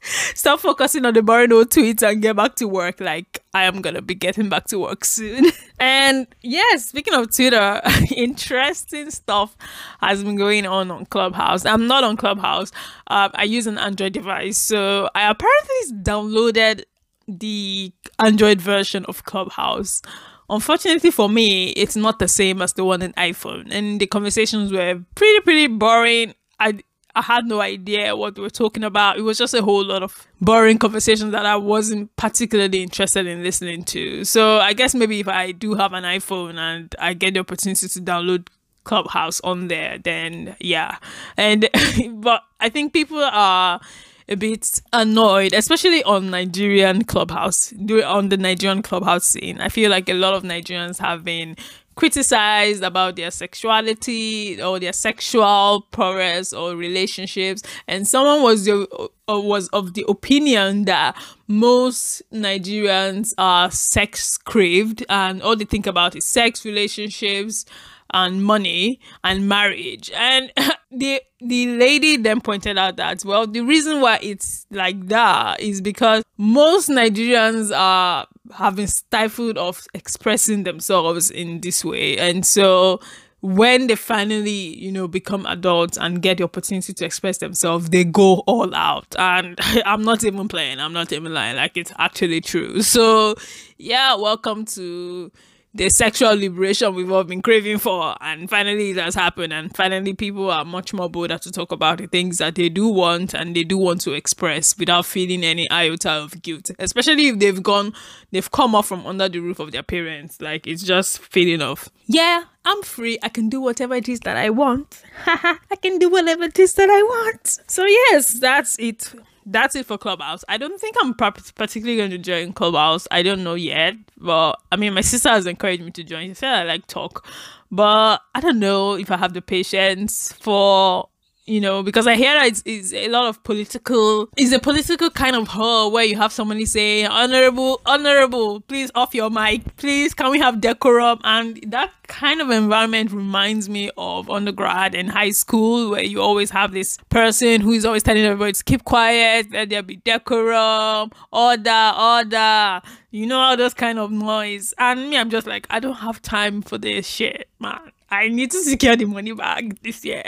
Stop 0.00 0.60
focusing 0.60 1.04
on 1.04 1.14
the 1.14 1.22
boring 1.22 1.52
old 1.52 1.70
tweets 1.70 2.02
and 2.02 2.22
get 2.22 2.36
back 2.36 2.54
to 2.56 2.66
work. 2.66 3.00
Like 3.00 3.42
I 3.54 3.64
am 3.64 3.80
gonna 3.80 4.02
be 4.02 4.14
getting 4.14 4.48
back 4.48 4.66
to 4.66 4.78
work 4.78 5.04
soon. 5.04 5.46
and 5.80 6.26
yes, 6.42 6.86
speaking 6.86 7.14
of 7.14 7.34
Twitter, 7.34 7.80
interesting 8.16 9.10
stuff 9.10 9.56
has 10.00 10.22
been 10.24 10.36
going 10.36 10.66
on 10.66 10.90
on 10.90 11.06
Clubhouse. 11.06 11.64
I'm 11.64 11.86
not 11.86 12.04
on 12.04 12.16
Clubhouse. 12.16 12.72
Uh, 13.06 13.28
I 13.34 13.44
use 13.44 13.66
an 13.66 13.78
Android 13.78 14.12
device, 14.12 14.58
so 14.58 15.10
I 15.14 15.30
apparently 15.30 16.02
downloaded 16.02 16.84
the 17.28 17.92
Android 18.18 18.60
version 18.60 19.04
of 19.06 19.24
Clubhouse. 19.24 20.02
Unfortunately 20.48 21.12
for 21.12 21.28
me, 21.28 21.68
it's 21.70 21.94
not 21.94 22.18
the 22.18 22.26
same 22.26 22.60
as 22.60 22.72
the 22.72 22.84
one 22.84 23.02
in 23.02 23.12
iPhone, 23.12 23.68
and 23.70 24.00
the 24.00 24.06
conversations 24.06 24.72
were 24.72 25.00
pretty 25.14 25.40
pretty 25.40 25.66
boring. 25.68 26.34
I 26.58 26.80
I 27.14 27.22
had 27.22 27.46
no 27.46 27.60
idea 27.60 28.14
what 28.16 28.36
we 28.36 28.42
were 28.42 28.50
talking 28.50 28.84
about. 28.84 29.18
It 29.18 29.22
was 29.22 29.38
just 29.38 29.54
a 29.54 29.62
whole 29.62 29.84
lot 29.84 30.02
of 30.02 30.26
boring 30.40 30.78
conversations 30.78 31.32
that 31.32 31.46
I 31.46 31.56
wasn't 31.56 32.14
particularly 32.16 32.82
interested 32.82 33.26
in 33.26 33.42
listening 33.42 33.84
to. 33.84 34.24
So 34.24 34.58
I 34.58 34.72
guess 34.72 34.94
maybe 34.94 35.20
if 35.20 35.28
I 35.28 35.52
do 35.52 35.74
have 35.74 35.92
an 35.92 36.04
iPhone 36.04 36.56
and 36.58 36.94
I 36.98 37.14
get 37.14 37.34
the 37.34 37.40
opportunity 37.40 37.88
to 37.88 38.00
download 38.00 38.48
Clubhouse 38.84 39.40
on 39.42 39.68
there, 39.68 39.98
then 39.98 40.56
yeah. 40.60 40.98
And 41.36 41.68
but 42.14 42.42
I 42.60 42.68
think 42.68 42.92
people 42.92 43.18
are 43.22 43.80
a 44.28 44.36
bit 44.36 44.80
annoyed, 44.92 45.52
especially 45.52 46.04
on 46.04 46.30
Nigerian 46.30 47.04
Clubhouse, 47.04 47.72
on 48.04 48.28
the 48.28 48.36
Nigerian 48.36 48.80
Clubhouse 48.80 49.24
scene. 49.26 49.60
I 49.60 49.68
feel 49.68 49.90
like 49.90 50.08
a 50.08 50.14
lot 50.14 50.34
of 50.34 50.44
Nigerians 50.44 50.98
have 50.98 51.24
been 51.24 51.56
criticized 51.96 52.82
about 52.82 53.16
their 53.16 53.30
sexuality 53.30 54.60
or 54.62 54.78
their 54.78 54.92
sexual 54.92 55.86
prowess 55.90 56.52
or 56.52 56.74
relationships. 56.76 57.62
And 57.86 58.06
someone 58.06 58.42
was 58.42 58.64
the, 58.64 58.86
uh, 59.28 59.40
was 59.40 59.68
of 59.68 59.94
the 59.94 60.04
opinion 60.08 60.84
that 60.86 61.16
most 61.46 62.22
Nigerians 62.32 63.34
are 63.38 63.70
sex 63.70 64.38
craved 64.38 65.04
and 65.08 65.42
all 65.42 65.56
they 65.56 65.64
think 65.64 65.86
about 65.86 66.16
is 66.16 66.24
sex 66.24 66.64
relationships 66.64 67.64
and 68.12 68.42
money 68.44 69.00
and 69.22 69.48
marriage. 69.48 70.10
And 70.14 70.52
the 70.90 71.22
the 71.40 71.66
lady 71.76 72.16
then 72.16 72.40
pointed 72.40 72.76
out 72.76 72.96
that 72.96 73.24
well 73.24 73.46
the 73.46 73.60
reason 73.60 74.00
why 74.00 74.18
it's 74.20 74.66
like 74.70 75.06
that 75.06 75.60
is 75.60 75.80
because 75.80 76.22
most 76.36 76.88
Nigerians 76.90 77.74
are 77.74 78.26
have 78.54 78.76
been 78.76 78.88
stifled 78.88 79.58
of 79.58 79.86
expressing 79.94 80.64
themselves 80.64 81.30
in 81.30 81.60
this 81.60 81.84
way. 81.84 82.18
And 82.18 82.44
so 82.44 83.00
when 83.40 83.86
they 83.86 83.96
finally, 83.96 84.76
you 84.76 84.92
know, 84.92 85.08
become 85.08 85.46
adults 85.46 85.96
and 85.96 86.20
get 86.20 86.38
the 86.38 86.44
opportunity 86.44 86.92
to 86.92 87.04
express 87.04 87.38
themselves, 87.38 87.88
they 87.88 88.04
go 88.04 88.40
all 88.46 88.74
out. 88.74 89.14
And 89.18 89.58
I'm 89.86 90.02
not 90.02 90.24
even 90.24 90.48
playing, 90.48 90.78
I'm 90.78 90.92
not 90.92 91.12
even 91.12 91.32
lying, 91.32 91.56
like 91.56 91.76
it's 91.76 91.92
actually 91.98 92.40
true. 92.40 92.82
So 92.82 93.36
yeah, 93.78 94.14
welcome 94.14 94.64
to 94.66 95.32
the 95.72 95.88
sexual 95.88 96.34
liberation 96.34 96.94
we've 96.94 97.12
all 97.12 97.22
been 97.22 97.42
craving 97.42 97.78
for. 97.78 98.16
And 98.20 98.50
finally 98.50 98.90
it 98.90 98.96
has 98.96 99.14
happened. 99.14 99.52
And 99.52 99.74
finally 99.74 100.14
people 100.14 100.50
are 100.50 100.64
much 100.64 100.92
more 100.92 101.08
bolder 101.08 101.38
to 101.38 101.52
talk 101.52 101.70
about 101.70 101.98
the 101.98 102.08
things 102.08 102.38
that 102.38 102.56
they 102.56 102.68
do 102.68 102.88
want 102.88 103.34
and 103.34 103.54
they 103.54 103.62
do 103.62 103.78
want 103.78 104.00
to 104.02 104.12
express 104.12 104.76
without 104.76 105.06
feeling 105.06 105.44
any 105.44 105.70
iota 105.70 106.10
of 106.10 106.42
guilt. 106.42 106.70
Especially 106.78 107.28
if 107.28 107.38
they've 107.38 107.62
gone 107.62 107.92
they've 108.32 108.50
come 108.50 108.74
off 108.74 108.88
from 108.88 109.06
under 109.06 109.28
the 109.28 109.38
roof 109.38 109.60
of 109.60 109.70
their 109.70 109.84
parents. 109.84 110.40
Like 110.40 110.66
it's 110.66 110.82
just 110.82 111.20
feeling 111.20 111.62
of 111.62 111.88
yeah 112.06 112.44
i'm 112.64 112.82
free. 112.82 113.18
I 113.22 113.28
can 113.28 113.48
do 113.48 113.60
whatever 113.60 113.94
it 113.94 114.08
is 114.08 114.20
that 114.20 114.36
i 114.36 114.50
want. 114.50 115.02
I 115.26 115.76
can 115.80 115.98
do 115.98 116.10
whatever 116.10 116.44
it 116.44 116.58
is 116.58 116.74
that 116.74 116.90
i 116.90 117.02
want. 117.02 117.60
So 117.68 117.84
yes 117.84 118.40
that's 118.40 118.76
it 118.78 119.14
that's 119.46 119.74
it 119.76 119.86
for 119.86 119.98
Clubhouse. 119.98 120.44
I 120.48 120.56
don't 120.58 120.80
think 120.80 120.96
I'm 121.00 121.14
particularly 121.14 121.96
going 121.96 122.10
to 122.10 122.18
join 122.18 122.52
Clubhouse. 122.52 123.06
I 123.10 123.22
don't 123.22 123.44
know 123.44 123.54
yet. 123.54 123.94
But 124.16 124.60
I 124.72 124.76
mean, 124.76 124.94
my 124.94 125.00
sister 125.02 125.28
has 125.28 125.46
encouraged 125.46 125.82
me 125.82 125.90
to 125.92 126.04
join. 126.04 126.28
She 126.28 126.34
said 126.34 126.54
I 126.54 126.62
like 126.64 126.86
talk. 126.86 127.26
But 127.70 128.22
I 128.34 128.40
don't 128.40 128.58
know 128.58 128.94
if 128.94 129.10
I 129.10 129.16
have 129.16 129.34
the 129.34 129.42
patience 129.42 130.32
for 130.32 131.09
you 131.50 131.60
know, 131.60 131.82
because 131.82 132.06
I 132.06 132.14
hear 132.14 132.32
that 132.32 132.46
it's, 132.46 132.62
it's 132.64 132.92
a 132.92 133.08
lot 133.08 133.28
of 133.28 133.42
political, 133.42 134.28
it's 134.36 134.52
a 134.52 134.60
political 134.60 135.10
kind 135.10 135.34
of 135.34 135.48
hall 135.48 135.90
where 135.90 136.04
you 136.04 136.16
have 136.16 136.30
somebody 136.32 136.64
say, 136.64 137.04
Honorable, 137.04 137.80
Honorable, 137.84 138.60
please 138.60 138.92
off 138.94 139.16
your 139.16 139.30
mic, 139.30 139.76
please, 139.76 140.14
can 140.14 140.30
we 140.30 140.38
have 140.38 140.60
decorum? 140.60 141.20
And 141.24 141.58
that 141.66 141.90
kind 142.06 142.40
of 142.40 142.50
environment 142.50 143.10
reminds 143.10 143.68
me 143.68 143.90
of 143.98 144.30
undergrad 144.30 144.94
and 144.94 145.10
high 145.10 145.32
school 145.32 145.90
where 145.90 146.04
you 146.04 146.22
always 146.22 146.50
have 146.50 146.70
this 146.70 146.98
person 147.08 147.60
who 147.60 147.72
is 147.72 147.84
always 147.84 148.04
telling 148.04 148.22
everybody 148.22 148.52
to 148.52 148.62
keep 148.62 148.84
quiet, 148.84 149.50
let 149.50 149.70
there 149.70 149.82
be 149.82 149.96
decorum, 149.96 151.10
order, 151.32 151.92
order, 151.98 152.80
you 153.10 153.26
know, 153.26 153.40
all 153.40 153.56
those 153.56 153.74
kind 153.74 153.98
of 153.98 154.12
noise. 154.12 154.72
And 154.78 155.10
me, 155.10 155.18
I'm 155.18 155.30
just 155.30 155.48
like, 155.48 155.66
I 155.68 155.80
don't 155.80 155.96
have 155.96 156.22
time 156.22 156.62
for 156.62 156.78
this 156.78 157.08
shit, 157.08 157.48
man. 157.58 157.90
I 158.10 158.28
need 158.28 158.50
to 158.50 158.58
secure 158.58 158.96
the 158.96 159.04
money 159.04 159.32
back 159.32 159.80
this 159.82 160.04
year. 160.04 160.22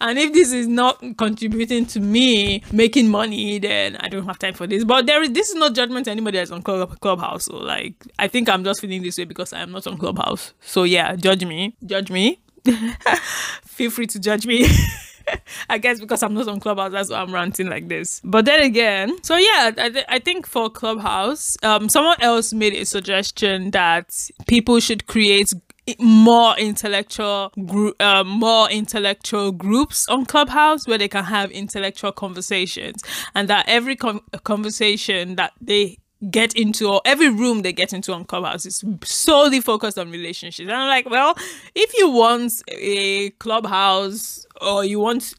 and 0.00 0.18
if 0.18 0.32
this 0.32 0.52
is 0.52 0.68
not 0.68 1.02
contributing 1.16 1.84
to 1.86 2.00
me 2.00 2.62
making 2.72 3.08
money, 3.08 3.58
then 3.58 3.96
I 3.96 4.08
don't 4.08 4.24
have 4.26 4.38
time 4.38 4.54
for 4.54 4.66
this. 4.66 4.84
But 4.84 5.06
there 5.06 5.22
is 5.22 5.32
this 5.32 5.48
is 5.48 5.56
not 5.56 5.74
judgment 5.74 6.04
to 6.04 6.12
anybody 6.12 6.38
that's 6.38 6.52
on 6.52 6.62
Club, 6.62 6.98
Clubhouse. 7.00 7.46
So 7.46 7.56
like 7.56 7.94
I 8.18 8.28
think 8.28 8.48
I'm 8.48 8.62
just 8.62 8.80
feeling 8.80 9.02
this 9.02 9.18
way 9.18 9.24
because 9.24 9.52
I 9.52 9.60
am 9.60 9.72
not 9.72 9.86
on 9.86 9.98
Clubhouse. 9.98 10.54
So 10.60 10.84
yeah, 10.84 11.16
judge 11.16 11.44
me. 11.44 11.76
Judge 11.84 12.10
me. 12.10 12.40
Feel 13.64 13.90
free 13.90 14.06
to 14.08 14.20
judge 14.20 14.46
me. 14.46 14.66
I 15.68 15.78
guess 15.78 16.00
because 16.00 16.22
I'm 16.22 16.34
not 16.34 16.48
on 16.48 16.60
Clubhouse, 16.60 16.92
that's 16.92 17.10
why 17.10 17.18
I'm 17.18 17.32
ranting 17.34 17.68
like 17.68 17.88
this. 17.88 18.20
But 18.24 18.44
then 18.44 18.62
again, 18.62 19.22
so 19.22 19.36
yeah, 19.36 19.72
I, 19.76 19.90
th- 19.90 20.04
I 20.08 20.18
think 20.18 20.46
for 20.46 20.70
Clubhouse, 20.70 21.56
um, 21.62 21.88
someone 21.88 22.16
else 22.20 22.52
made 22.52 22.74
a 22.74 22.84
suggestion 22.86 23.72
that 23.72 24.14
people 24.46 24.78
should 24.80 25.06
create 25.06 25.52
more 25.98 26.56
intellectual 26.58 27.52
group 27.64 28.00
uh, 28.00 28.24
more 28.24 28.68
intellectual 28.70 29.52
groups 29.52 30.08
on 30.08 30.26
clubhouse 30.26 30.86
where 30.86 30.98
they 30.98 31.08
can 31.08 31.24
have 31.24 31.50
intellectual 31.50 32.12
conversations 32.12 33.02
and 33.34 33.48
that 33.48 33.64
every 33.68 33.96
conversation 33.96 35.36
that 35.36 35.52
they 35.60 35.98
get 36.30 36.54
into 36.54 36.88
or 36.88 37.00
every 37.04 37.28
room 37.28 37.62
they 37.62 37.72
get 37.72 37.92
into 37.92 38.12
on 38.12 38.24
clubhouse 38.24 38.66
is 38.66 38.82
solely 39.04 39.60
focused 39.60 39.98
on 39.98 40.10
relationships 40.10 40.66
and 40.66 40.76
i'm 40.76 40.88
like 40.88 41.08
well 41.08 41.34
if 41.74 41.96
you 41.98 42.10
want 42.10 42.52
a 42.68 43.30
clubhouse 43.30 44.46
or 44.60 44.84
you 44.84 44.98
want 44.98 45.34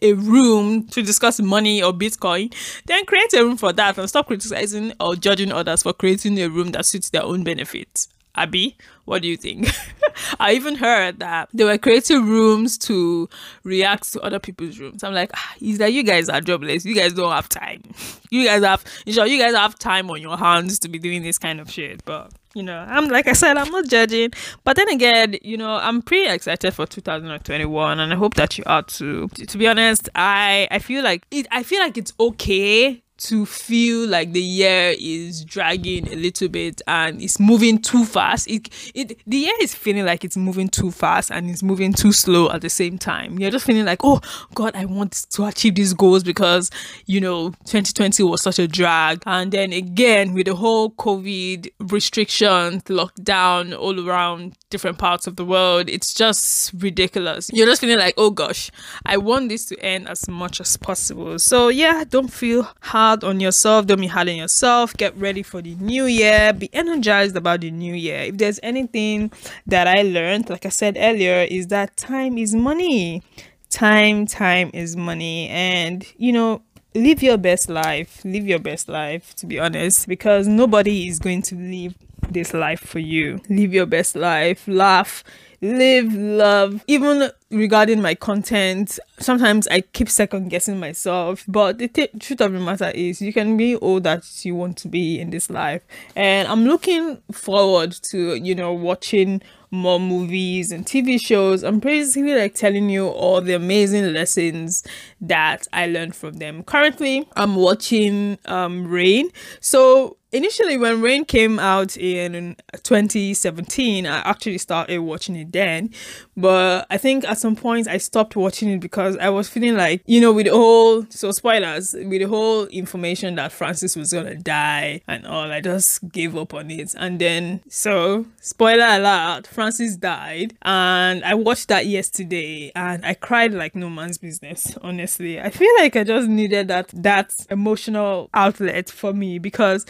a 0.00 0.14
room 0.14 0.84
to 0.88 1.00
discuss 1.00 1.40
money 1.40 1.80
or 1.80 1.92
Bitcoin, 1.92 2.52
then 2.86 3.04
create 3.06 3.32
a 3.34 3.44
room 3.44 3.56
for 3.56 3.72
that 3.72 3.96
and 3.96 4.08
stop 4.08 4.26
criticizing 4.26 4.92
or 4.98 5.14
judging 5.14 5.52
others 5.52 5.84
for 5.84 5.92
creating 5.92 6.40
a 6.40 6.48
room 6.48 6.72
that 6.72 6.84
suits 6.84 7.10
their 7.10 7.22
own 7.22 7.44
benefits. 7.44 8.08
Abby, 8.34 8.76
what 9.04 9.22
do 9.22 9.28
you 9.28 9.36
think? 9.36 9.68
I 10.40 10.52
even 10.52 10.76
heard 10.76 11.18
that 11.20 11.48
they 11.52 11.64
were 11.64 11.78
creating 11.78 12.24
rooms 12.24 12.78
to 12.78 13.28
react 13.62 14.12
to 14.12 14.20
other 14.20 14.38
people's 14.38 14.78
rooms. 14.78 15.04
I'm 15.04 15.12
like, 15.12 15.30
ah, 15.34 15.54
is 15.60 15.78
that 15.78 15.92
you 15.92 16.02
guys 16.02 16.28
are 16.28 16.40
jobless? 16.40 16.84
You 16.84 16.94
guys 16.94 17.12
don't 17.12 17.32
have 17.32 17.48
time. 17.48 17.82
You 18.32 18.46
guys 18.46 18.62
have, 18.64 18.82
you 19.04 19.12
sure 19.12 19.26
you 19.26 19.38
guys 19.38 19.54
have 19.54 19.78
time 19.78 20.10
on 20.10 20.22
your 20.22 20.38
hands 20.38 20.78
to 20.78 20.88
be 20.88 20.98
doing 20.98 21.22
this 21.22 21.36
kind 21.36 21.60
of 21.60 21.70
shit. 21.70 22.02
But 22.06 22.32
you 22.54 22.62
know, 22.62 22.78
I'm 22.78 23.08
like 23.08 23.28
I 23.28 23.34
said, 23.34 23.58
I'm 23.58 23.70
not 23.70 23.88
judging. 23.88 24.30
But 24.64 24.76
then 24.76 24.88
again, 24.88 25.36
you 25.42 25.58
know, 25.58 25.74
I'm 25.74 26.00
pretty 26.00 26.30
excited 26.30 26.72
for 26.72 26.86
2021, 26.86 28.00
and 28.00 28.10
I 28.10 28.16
hope 28.16 28.32
that 28.36 28.56
you 28.56 28.64
are 28.66 28.82
too. 28.82 29.28
To 29.28 29.58
be 29.58 29.68
honest, 29.68 30.08
I 30.14 30.66
I 30.70 30.78
feel 30.78 31.04
like 31.04 31.26
it. 31.30 31.46
I 31.50 31.62
feel 31.62 31.80
like 31.80 31.98
it's 31.98 32.14
okay 32.18 33.02
to 33.22 33.46
feel 33.46 34.08
like 34.08 34.32
the 34.32 34.42
year 34.42 34.94
is 34.98 35.44
dragging 35.44 36.08
a 36.08 36.16
little 36.16 36.48
bit 36.48 36.82
and 36.88 37.22
it's 37.22 37.38
moving 37.38 37.80
too 37.80 38.04
fast. 38.04 38.48
It 38.48 38.68
it 38.94 39.18
the 39.26 39.36
year 39.36 39.54
is 39.60 39.74
feeling 39.74 40.04
like 40.04 40.24
it's 40.24 40.36
moving 40.36 40.68
too 40.68 40.90
fast 40.90 41.30
and 41.30 41.48
it's 41.48 41.62
moving 41.62 41.92
too 41.92 42.12
slow 42.12 42.50
at 42.50 42.62
the 42.62 42.70
same 42.70 42.98
time. 42.98 43.38
You're 43.38 43.52
just 43.52 43.64
feeling 43.64 43.84
like, 43.84 44.00
oh 44.02 44.20
God, 44.54 44.74
I 44.74 44.86
want 44.86 45.12
to 45.30 45.44
achieve 45.44 45.76
these 45.76 45.94
goals 45.94 46.24
because 46.24 46.70
you 47.06 47.20
know 47.20 47.50
2020 47.66 48.24
was 48.24 48.42
such 48.42 48.58
a 48.58 48.66
drag. 48.66 49.22
And 49.24 49.52
then 49.52 49.72
again 49.72 50.32
with 50.32 50.46
the 50.46 50.56
whole 50.56 50.90
COVID 50.90 51.70
restrictions, 51.78 52.82
lockdown 52.84 53.78
all 53.78 54.08
around 54.08 54.56
different 54.70 54.98
parts 54.98 55.28
of 55.28 55.36
the 55.36 55.44
world, 55.44 55.88
it's 55.88 56.12
just 56.12 56.72
ridiculous. 56.74 57.50
You're 57.52 57.66
just 57.66 57.80
feeling 57.80 57.98
like, 57.98 58.14
oh 58.16 58.30
gosh, 58.30 58.70
I 59.06 59.16
want 59.16 59.48
this 59.48 59.66
to 59.66 59.78
end 59.78 60.08
as 60.08 60.28
much 60.28 60.60
as 60.60 60.76
possible. 60.76 61.38
So 61.38 61.68
yeah, 61.68 62.02
don't 62.08 62.32
feel 62.32 62.68
hard 62.80 63.11
on 63.20 63.40
yourself. 63.40 63.86
Don't 63.86 64.00
be 64.00 64.06
hard 64.06 64.28
on 64.28 64.36
yourself. 64.36 64.96
Get 64.96 65.16
ready 65.16 65.42
for 65.42 65.60
the 65.60 65.74
new 65.76 66.06
year. 66.06 66.52
Be 66.52 66.68
energized 66.72 67.36
about 67.36 67.60
the 67.60 67.70
new 67.70 67.94
year. 67.94 68.20
If 68.20 68.38
there's 68.38 68.58
anything 68.62 69.30
that 69.66 69.86
I 69.86 70.02
learned, 70.02 70.50
like 70.50 70.66
I 70.66 70.70
said 70.70 70.96
earlier, 70.98 71.46
is 71.48 71.68
that 71.68 71.96
time 71.96 72.38
is 72.38 72.54
money. 72.54 73.22
Time, 73.70 74.26
time 74.26 74.70
is 74.74 74.96
money. 74.96 75.48
And, 75.48 76.06
you 76.16 76.32
know, 76.32 76.62
live 76.94 77.22
your 77.22 77.38
best 77.38 77.68
life. 77.68 78.20
Live 78.24 78.46
your 78.46 78.58
best 78.58 78.88
life, 78.88 79.34
to 79.36 79.46
be 79.46 79.58
honest, 79.58 80.08
because 80.08 80.48
nobody 80.48 81.08
is 81.08 81.18
going 81.18 81.42
to 81.42 81.54
live 81.54 81.94
this 82.30 82.54
life 82.54 82.80
for 82.80 82.98
you. 82.98 83.40
Live 83.48 83.74
your 83.74 83.86
best 83.86 84.16
life. 84.16 84.66
Laugh 84.66 85.22
live, 85.62 86.12
love. 86.12 86.84
Even 86.88 87.30
regarding 87.50 88.02
my 88.02 88.14
content, 88.14 88.98
sometimes 89.18 89.68
I 89.68 89.82
keep 89.82 90.08
second 90.08 90.48
guessing 90.48 90.78
myself. 90.78 91.44
But 91.46 91.78
the 91.78 91.88
t- 91.88 92.08
truth 92.18 92.40
of 92.40 92.52
the 92.52 92.60
matter 92.60 92.90
is, 92.90 93.22
you 93.22 93.32
can 93.32 93.56
be 93.56 93.76
all 93.76 94.00
that 94.00 94.44
you 94.44 94.54
want 94.54 94.76
to 94.78 94.88
be 94.88 95.20
in 95.20 95.30
this 95.30 95.48
life. 95.48 95.82
And 96.16 96.48
I'm 96.48 96.64
looking 96.64 97.22
forward 97.30 97.92
to, 98.10 98.34
you 98.34 98.54
know, 98.54 98.72
watching 98.72 99.40
more 99.70 100.00
movies 100.00 100.70
and 100.70 100.84
TV 100.84 101.18
shows. 101.18 101.62
I'm 101.62 101.78
basically 101.78 102.34
like 102.34 102.54
telling 102.54 102.90
you 102.90 103.08
all 103.08 103.40
the 103.40 103.54
amazing 103.54 104.12
lessons 104.12 104.84
that 105.20 105.66
I 105.72 105.86
learned 105.86 106.14
from 106.14 106.34
them. 106.34 106.62
Currently, 106.64 107.26
I'm 107.36 107.54
watching 107.56 108.38
um 108.44 108.86
Reign. 108.86 109.30
So 109.60 110.18
initially 110.32 110.78
when 110.78 111.02
Reign 111.02 111.24
came 111.24 111.58
out 111.58 111.96
in 111.96 112.56
2017 112.82 114.06
i 114.06 114.18
actually 114.20 114.58
started 114.58 114.98
watching 115.00 115.36
it 115.36 115.52
then. 115.52 115.90
But 116.36 116.86
i 116.90 116.96
think 116.96 117.24
at 117.24 117.38
some 117.38 117.54
point 117.54 117.86
i 117.86 117.98
stopped 117.98 118.34
watching 118.34 118.70
it 118.70 118.80
because 118.80 119.16
i 119.18 119.28
was 119.28 119.48
feeling 119.48 119.76
like 119.76 120.02
you 120.06 120.20
know 120.20 120.32
with 120.32 120.46
the 120.46 120.52
whole 120.52 121.04
so 121.10 121.30
spoilers 121.32 121.92
with 121.92 122.10
the 122.10 122.24
whole 122.24 122.66
information 122.66 123.34
that 123.34 123.52
francis 123.52 123.94
was 123.94 124.12
gonna 124.12 124.34
die 124.36 125.02
and 125.06 125.26
all 125.26 125.52
i 125.52 125.60
just 125.60 126.08
gave 126.10 126.36
up 126.36 126.54
on 126.54 126.70
it. 126.70 126.94
And 126.96 127.18
then 127.20 127.62
so 127.68 128.26
spoiler 128.40 128.86
alert 128.86 129.46
francis 129.46 129.96
died. 129.96 130.54
And 130.62 131.22
i 131.24 131.34
watched 131.34 131.68
that 131.68 131.86
yesterday 131.86 132.72
and 132.74 133.04
i 133.04 133.14
cried 133.14 133.52
like 133.52 133.74
no 133.74 133.90
man's 133.90 134.18
business 134.18 134.76
honestly. 134.82 135.40
I 135.40 135.50
feel 135.50 135.72
like 135.78 135.96
i 135.96 136.04
just 136.04 136.28
needed 136.28 136.68
that 136.68 136.88
that 136.94 137.34
emotional 137.50 138.30
outlet 138.32 138.88
for 138.88 139.12
me 139.12 139.38
because 139.38 139.84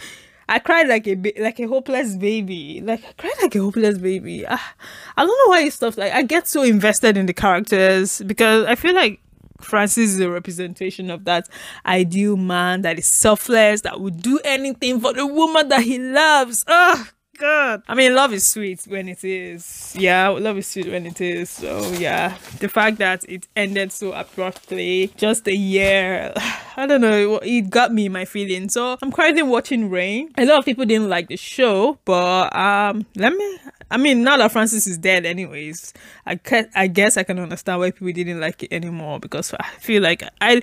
I 0.52 0.58
cried 0.58 0.86
like 0.86 1.08
a 1.08 1.16
like 1.40 1.58
a 1.60 1.66
hopeless 1.66 2.14
baby. 2.14 2.82
Like 2.84 3.02
I 3.02 3.12
cried 3.12 3.32
like 3.40 3.54
a 3.54 3.60
hopeless 3.60 3.96
baby. 3.96 4.44
Ah, 4.46 4.74
I 5.16 5.24
don't 5.24 5.38
know 5.46 5.50
why 5.50 5.62
it's 5.62 5.76
stuff 5.76 5.96
like 5.96 6.12
I 6.12 6.22
get 6.22 6.46
so 6.46 6.62
invested 6.62 7.16
in 7.16 7.24
the 7.24 7.32
characters 7.32 8.20
because 8.26 8.66
I 8.66 8.74
feel 8.74 8.94
like 8.94 9.22
Francis 9.62 10.10
is 10.10 10.20
a 10.20 10.28
representation 10.28 11.10
of 11.10 11.24
that 11.24 11.48
ideal 11.86 12.36
man 12.36 12.82
that 12.82 12.98
is 12.98 13.06
selfless, 13.06 13.80
that 13.80 13.98
would 13.98 14.20
do 14.20 14.40
anything 14.44 15.00
for 15.00 15.14
the 15.14 15.26
woman 15.26 15.68
that 15.68 15.84
he 15.84 15.98
loves. 15.98 16.64
Ugh, 16.66 17.08
god. 17.42 17.83
I 17.88 17.94
mean, 17.94 18.14
love 18.14 18.33
is 18.33 18.46
sweet 18.46 18.85
when 18.87 19.09
it 19.09 19.24
is. 19.24 19.94
Yeah, 19.98 20.28
love 20.28 20.59
is 20.59 20.68
sweet 20.68 20.87
when 20.87 21.07
it 21.07 21.20
is. 21.20 21.50
So 21.50 21.92
yeah, 21.92 22.37
the 22.61 22.68
fact 22.68 22.98
that 22.98 23.24
it 23.28 23.48
ended 23.57 23.90
so 23.92 24.12
abruptly, 24.12 25.12
just 25.16 25.46
a 25.48 25.55
year, 25.55 26.33
I 26.76 26.87
don't 26.87 27.00
know, 27.00 27.38
it 27.42 27.68
got 27.68 27.92
me 27.92 28.09
my 28.09 28.24
feelings. 28.24 28.74
So 28.74 28.96
I'm 29.02 29.11
currently 29.11 29.42
watching 29.42 29.90
Reign. 29.90 30.31
A 30.38 30.44
lot 30.44 30.59
of 30.59 30.64
people 30.64 30.85
didn't 30.85 31.09
like 31.09 31.28
the 31.28 31.37
show, 31.37 31.98
but 32.05 32.55
um, 32.55 33.05
let 33.16 33.33
me. 33.33 33.59
I 33.90 33.98
mean, 33.98 34.22
now 34.22 34.38
that 34.38 34.52
Francis 34.52 34.87
is 34.87 34.96
dead, 34.96 35.26
anyways, 35.26 35.92
I 36.26 36.38
I 36.74 36.87
guess 36.87 37.16
I 37.16 37.24
can 37.24 37.38
understand 37.38 37.81
why 37.81 37.90
people 37.90 38.12
didn't 38.12 38.40
like 38.40 38.62
it 38.62 38.72
anymore 38.72 39.20
because 39.20 39.52
I 39.52 39.68
feel 39.81 40.02
like 40.02 40.22
I 40.40 40.62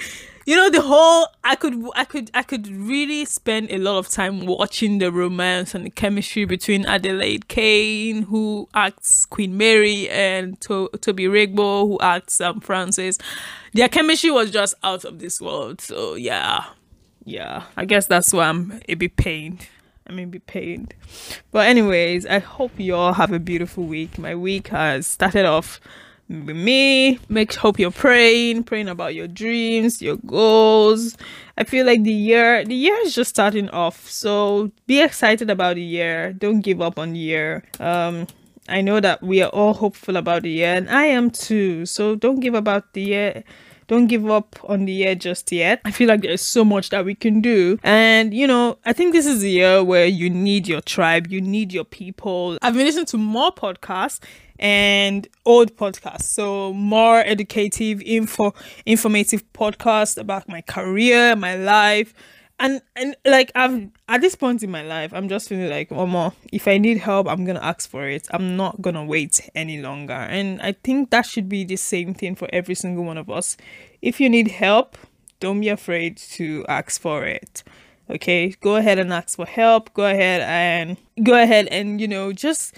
you 0.50 0.56
know 0.56 0.70
the 0.70 0.82
whole 0.82 1.28
i 1.44 1.56
could 1.56 1.76
i 1.96 2.04
could 2.04 2.32
i 2.34 2.42
could 2.42 2.68
really 2.68 3.24
spend 3.26 3.70
a 3.70 3.78
lot 3.78 3.98
of 3.98 4.10
time 4.10 4.46
watching 4.46 4.98
the 4.98 5.12
romance 5.12 5.76
and 5.76 5.86
the 5.86 5.90
chemistry 5.90 6.46
between 6.46 6.86
adelaide 6.86 7.48
kane 7.48 8.24
who 8.24 8.68
acts 8.74 9.26
queen 9.28 9.58
mary 9.58 10.10
and 10.10 10.60
to- 10.62 10.90
toby 11.02 11.26
regbo 11.26 11.88
who 11.88 12.00
acts 12.00 12.42
um, 12.42 12.60
francis 12.60 13.20
their 13.74 13.90
chemistry 13.90 14.32
was 14.32 14.52
just 14.52 14.74
out 14.84 15.06
of 15.06 15.20
this 15.20 15.40
world. 15.40 15.82
So 15.82 16.16
yeah. 16.16 16.66
Yeah. 17.26 17.64
I 17.78 17.86
guess 17.86 18.08
that's 18.08 18.34
why 18.34 18.48
i'm 18.48 18.80
a 18.88 18.96
bit 18.96 19.16
pained. 19.16 19.68
I 20.08 20.12
may 20.12 20.26
be 20.26 20.40
pained. 20.40 20.96
But 21.52 21.68
anyways, 21.68 22.26
I 22.26 22.40
hope 22.40 22.72
you 22.78 22.96
all 22.96 23.14
have 23.14 23.32
a 23.32 23.40
beautiful 23.40 23.84
week. 23.84 24.18
My 24.18 24.34
week 24.34 24.70
has 24.70 25.06
started 25.06 25.46
off 25.46 25.80
me. 26.30 27.20
Make 27.28 27.54
hope 27.54 27.80
you're 27.80 27.92
praying 27.92 28.63
praying 28.63 28.88
about 28.88 29.15
your 29.15 29.28
dreams 29.28 30.02
your 30.02 30.18
goals. 30.18 31.18
I 31.58 31.63
feel 31.63 31.86
like 31.86 32.04
the 32.04 32.13
year 32.13 32.63
the 32.63 32.76
year 32.76 32.96
is 33.02 33.15
just 33.15 33.32
starting 33.32 33.70
off. 33.70 34.08
So 34.10 34.72
be 34.88 35.02
excited 35.02 35.50
about 35.50 35.76
the 35.76 35.84
year. 35.84 36.34
Don't 36.34 36.62
give 36.62 36.82
up 36.82 37.00
on 37.00 37.13
the 37.13 37.20
year. 37.20 37.63
Um 37.80 38.28
i 38.68 38.82
know 38.82 39.00
that 39.00 39.24
we 39.24 39.42
are 39.42 39.50
all 39.50 39.74
hopeful 39.74 40.15
about 40.15 40.44
the 40.44 40.52
year 40.52 40.76
and 40.76 40.89
i 40.89 41.06
am 41.06 41.32
too. 41.32 41.86
So 41.86 42.15
don't 42.15 42.39
give 42.39 42.54
up 42.54 42.60
about 42.60 42.94
the 42.94 43.02
year. 43.02 43.44
Don't 43.88 44.06
give 44.06 44.30
up 44.30 44.56
on 44.65 44.86
the 44.86 44.92
year 44.92 45.15
just 45.15 45.52
yet. 45.52 45.82
I 45.84 45.89
feel 45.89 46.08
like 46.08 46.22
there's 46.22 46.44
so 46.44 46.63
much 46.63 46.92
that 46.92 47.06
we 47.06 47.15
can 47.15 47.42
do. 47.42 47.80
And, 47.82 48.36
you 48.36 48.46
know, 48.46 48.78
I 48.86 48.94
think 48.94 49.13
this 49.13 49.26
is 49.26 49.42
the 49.42 49.50
year 49.50 49.84
where 49.84 50.06
you 50.06 50.30
need 50.30 50.68
your 50.68 50.82
tribe, 50.82 51.26
you 51.26 51.42
need 51.42 51.74
your 51.74 51.86
people. 51.86 52.60
I've 52.62 52.76
been 52.76 52.86
listening 52.86 53.08
to 53.08 53.18
more 53.18 53.52
podcasts 53.52 54.20
and 54.60 55.28
old 55.45 55.76
podcasts. 55.76 56.24
So 56.24 56.74
more 56.74 57.19
educative, 57.19 58.02
info 58.02 58.54
informative 58.86 59.43
podcasts 59.54 60.17
about 60.17 60.48
my 60.48 60.62
career, 60.62 61.36
my 61.36 61.56
life. 61.56 62.13
And 62.60 62.82
and 62.95 63.15
like 63.26 63.52
I'm 63.56 63.93
at 64.10 64.19
this 64.22 64.36
point 64.36 64.63
in 64.63 64.69
my 64.69 64.84
life, 64.84 65.13
I'm 65.13 65.30
just 65.30 65.48
feeling 65.48 65.69
like, 65.69 65.91
oh 65.91 66.06
more. 66.06 66.34
if 66.52 66.67
I 66.67 66.78
need 66.78 66.98
help, 66.98 67.28
I'm 67.28 67.45
gonna 67.45 67.62
ask 67.62 67.89
for 67.89 68.08
it. 68.08 68.28
I'm 68.32 68.58
not 68.58 68.82
gonna 68.82 69.06
wait 69.06 69.50
any 69.56 69.82
longer. 69.82 70.13
And 70.13 70.62
I 70.62 70.74
think 70.74 71.10
that 71.12 71.26
should 71.26 71.48
be 71.48 71.63
the 71.63 71.78
same 71.78 72.13
thing 72.13 72.36
for 72.36 72.50
every 72.52 72.76
single 72.76 73.06
one 73.06 73.17
of 73.17 73.30
us. 73.30 73.56
If 74.02 74.19
you 74.19 74.30
need 74.30 74.50
help, 74.50 74.98
don't 75.39 75.62
be 75.62 75.69
afraid 75.69 76.17
to 76.17 76.65
ask 76.67 77.00
for 77.00 77.24
it 77.24 77.63
okay 78.10 78.50
go 78.62 78.76
ahead 78.76 78.98
and 78.98 79.13
ask 79.13 79.36
for 79.36 79.45
help 79.45 79.93
go 79.93 80.04
ahead 80.04 80.41
and 80.41 80.98
go 81.24 81.39
ahead 81.39 81.67
and 81.67 82.02
you 82.02 82.08
know 82.08 82.34
just 82.34 82.76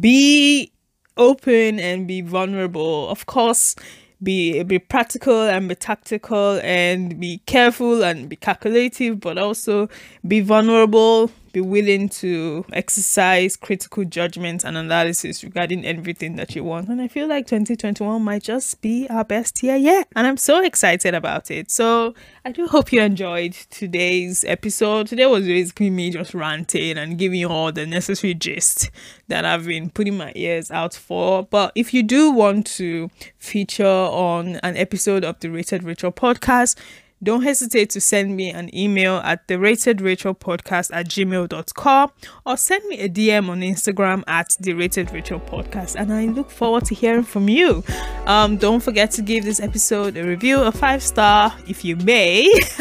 be 0.00 0.70
open 1.18 1.78
and 1.78 2.06
be 2.06 2.20
vulnerable. 2.20 3.08
Of 3.08 3.26
course, 3.26 3.76
be 4.22 4.62
be 4.62 4.78
practical 4.78 5.42
and 5.42 5.68
be 5.68 5.74
tactical 5.74 6.60
and 6.62 7.20
be 7.20 7.38
careful 7.46 8.02
and 8.02 8.28
be 8.28 8.36
calculative, 8.36 9.20
but 9.20 9.38
also 9.38 9.88
be 10.26 10.40
vulnerable 10.40 11.30
be 11.52 11.60
willing 11.60 12.08
to 12.08 12.64
exercise 12.72 13.56
critical 13.56 14.04
judgment 14.04 14.64
and 14.64 14.76
analysis 14.76 15.42
regarding 15.42 15.84
everything 15.84 16.36
that 16.36 16.54
you 16.54 16.64
want. 16.64 16.88
And 16.88 17.00
I 17.00 17.08
feel 17.08 17.26
like 17.28 17.46
2021 17.46 18.22
might 18.22 18.42
just 18.42 18.80
be 18.80 19.06
our 19.08 19.24
best 19.24 19.62
year 19.62 19.76
yet. 19.76 20.08
And 20.14 20.26
I'm 20.26 20.36
so 20.36 20.62
excited 20.62 21.14
about 21.14 21.50
it. 21.50 21.70
So 21.70 22.14
I 22.44 22.52
do 22.52 22.66
hope 22.66 22.92
you 22.92 23.00
enjoyed 23.00 23.52
today's 23.70 24.44
episode. 24.44 25.06
Today 25.06 25.26
was 25.26 25.46
basically 25.46 25.90
me 25.90 26.10
just 26.10 26.34
ranting 26.34 26.98
and 26.98 27.18
giving 27.18 27.40
you 27.40 27.48
all 27.48 27.72
the 27.72 27.86
necessary 27.86 28.34
gist 28.34 28.90
that 29.28 29.44
I've 29.44 29.66
been 29.66 29.90
putting 29.90 30.16
my 30.16 30.32
ears 30.34 30.70
out 30.70 30.94
for. 30.94 31.44
But 31.44 31.72
if 31.74 31.92
you 31.92 32.02
do 32.02 32.30
want 32.30 32.66
to 32.78 33.10
feature 33.38 33.86
on 33.86 34.56
an 34.56 34.76
episode 34.76 35.24
of 35.24 35.40
the 35.40 35.50
Rated 35.50 35.82
Rachel 35.82 36.12
podcast, 36.12 36.76
don't 37.22 37.42
hesitate 37.42 37.90
to 37.90 38.00
send 38.00 38.36
me 38.36 38.50
an 38.50 38.74
email 38.74 39.16
at 39.24 39.46
the 39.48 39.58
rated 39.58 39.98
podcast 39.98 40.90
at 40.92 41.08
gmail.com 41.08 42.12
or 42.46 42.56
send 42.56 42.84
me 42.86 43.00
a 43.00 43.08
DM 43.08 43.48
on 43.48 43.60
Instagram 43.60 44.22
at 44.26 44.56
the 44.60 44.72
rated 44.74 45.08
podcast. 45.08 45.96
And 45.96 46.12
I 46.12 46.26
look 46.26 46.50
forward 46.50 46.84
to 46.86 46.94
hearing 46.94 47.24
from 47.24 47.48
you. 47.48 47.82
Um, 48.26 48.56
don't 48.56 48.80
forget 48.80 49.10
to 49.12 49.22
give 49.22 49.44
this 49.44 49.60
episode 49.60 50.16
a 50.16 50.24
review, 50.24 50.60
a 50.60 50.72
five 50.72 51.02
star 51.02 51.54
if 51.66 51.84
you 51.84 51.96
may. 51.96 52.52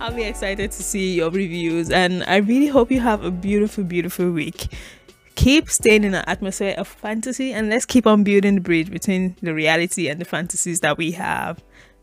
I'll 0.00 0.14
be 0.14 0.22
excited 0.22 0.70
to 0.70 0.82
see 0.82 1.14
your 1.14 1.30
reviews. 1.30 1.90
And 1.90 2.22
I 2.24 2.36
really 2.36 2.68
hope 2.68 2.90
you 2.90 3.00
have 3.00 3.24
a 3.24 3.30
beautiful, 3.30 3.84
beautiful 3.84 4.30
week 4.30 4.68
keep 5.36 5.68
staying 5.68 6.02
in 6.02 6.14
an 6.14 6.24
atmosphere 6.26 6.74
of 6.78 6.88
fantasy 6.88 7.52
and 7.52 7.68
let's 7.68 7.84
keep 7.84 8.06
on 8.06 8.24
building 8.24 8.54
the 8.54 8.60
bridge 8.60 8.90
between 8.90 9.36
the 9.42 9.54
reality 9.54 10.08
and 10.08 10.18
the 10.18 10.24
fantasies 10.24 10.80
that 10.80 10.96
we 10.96 11.12
have. 11.12 11.62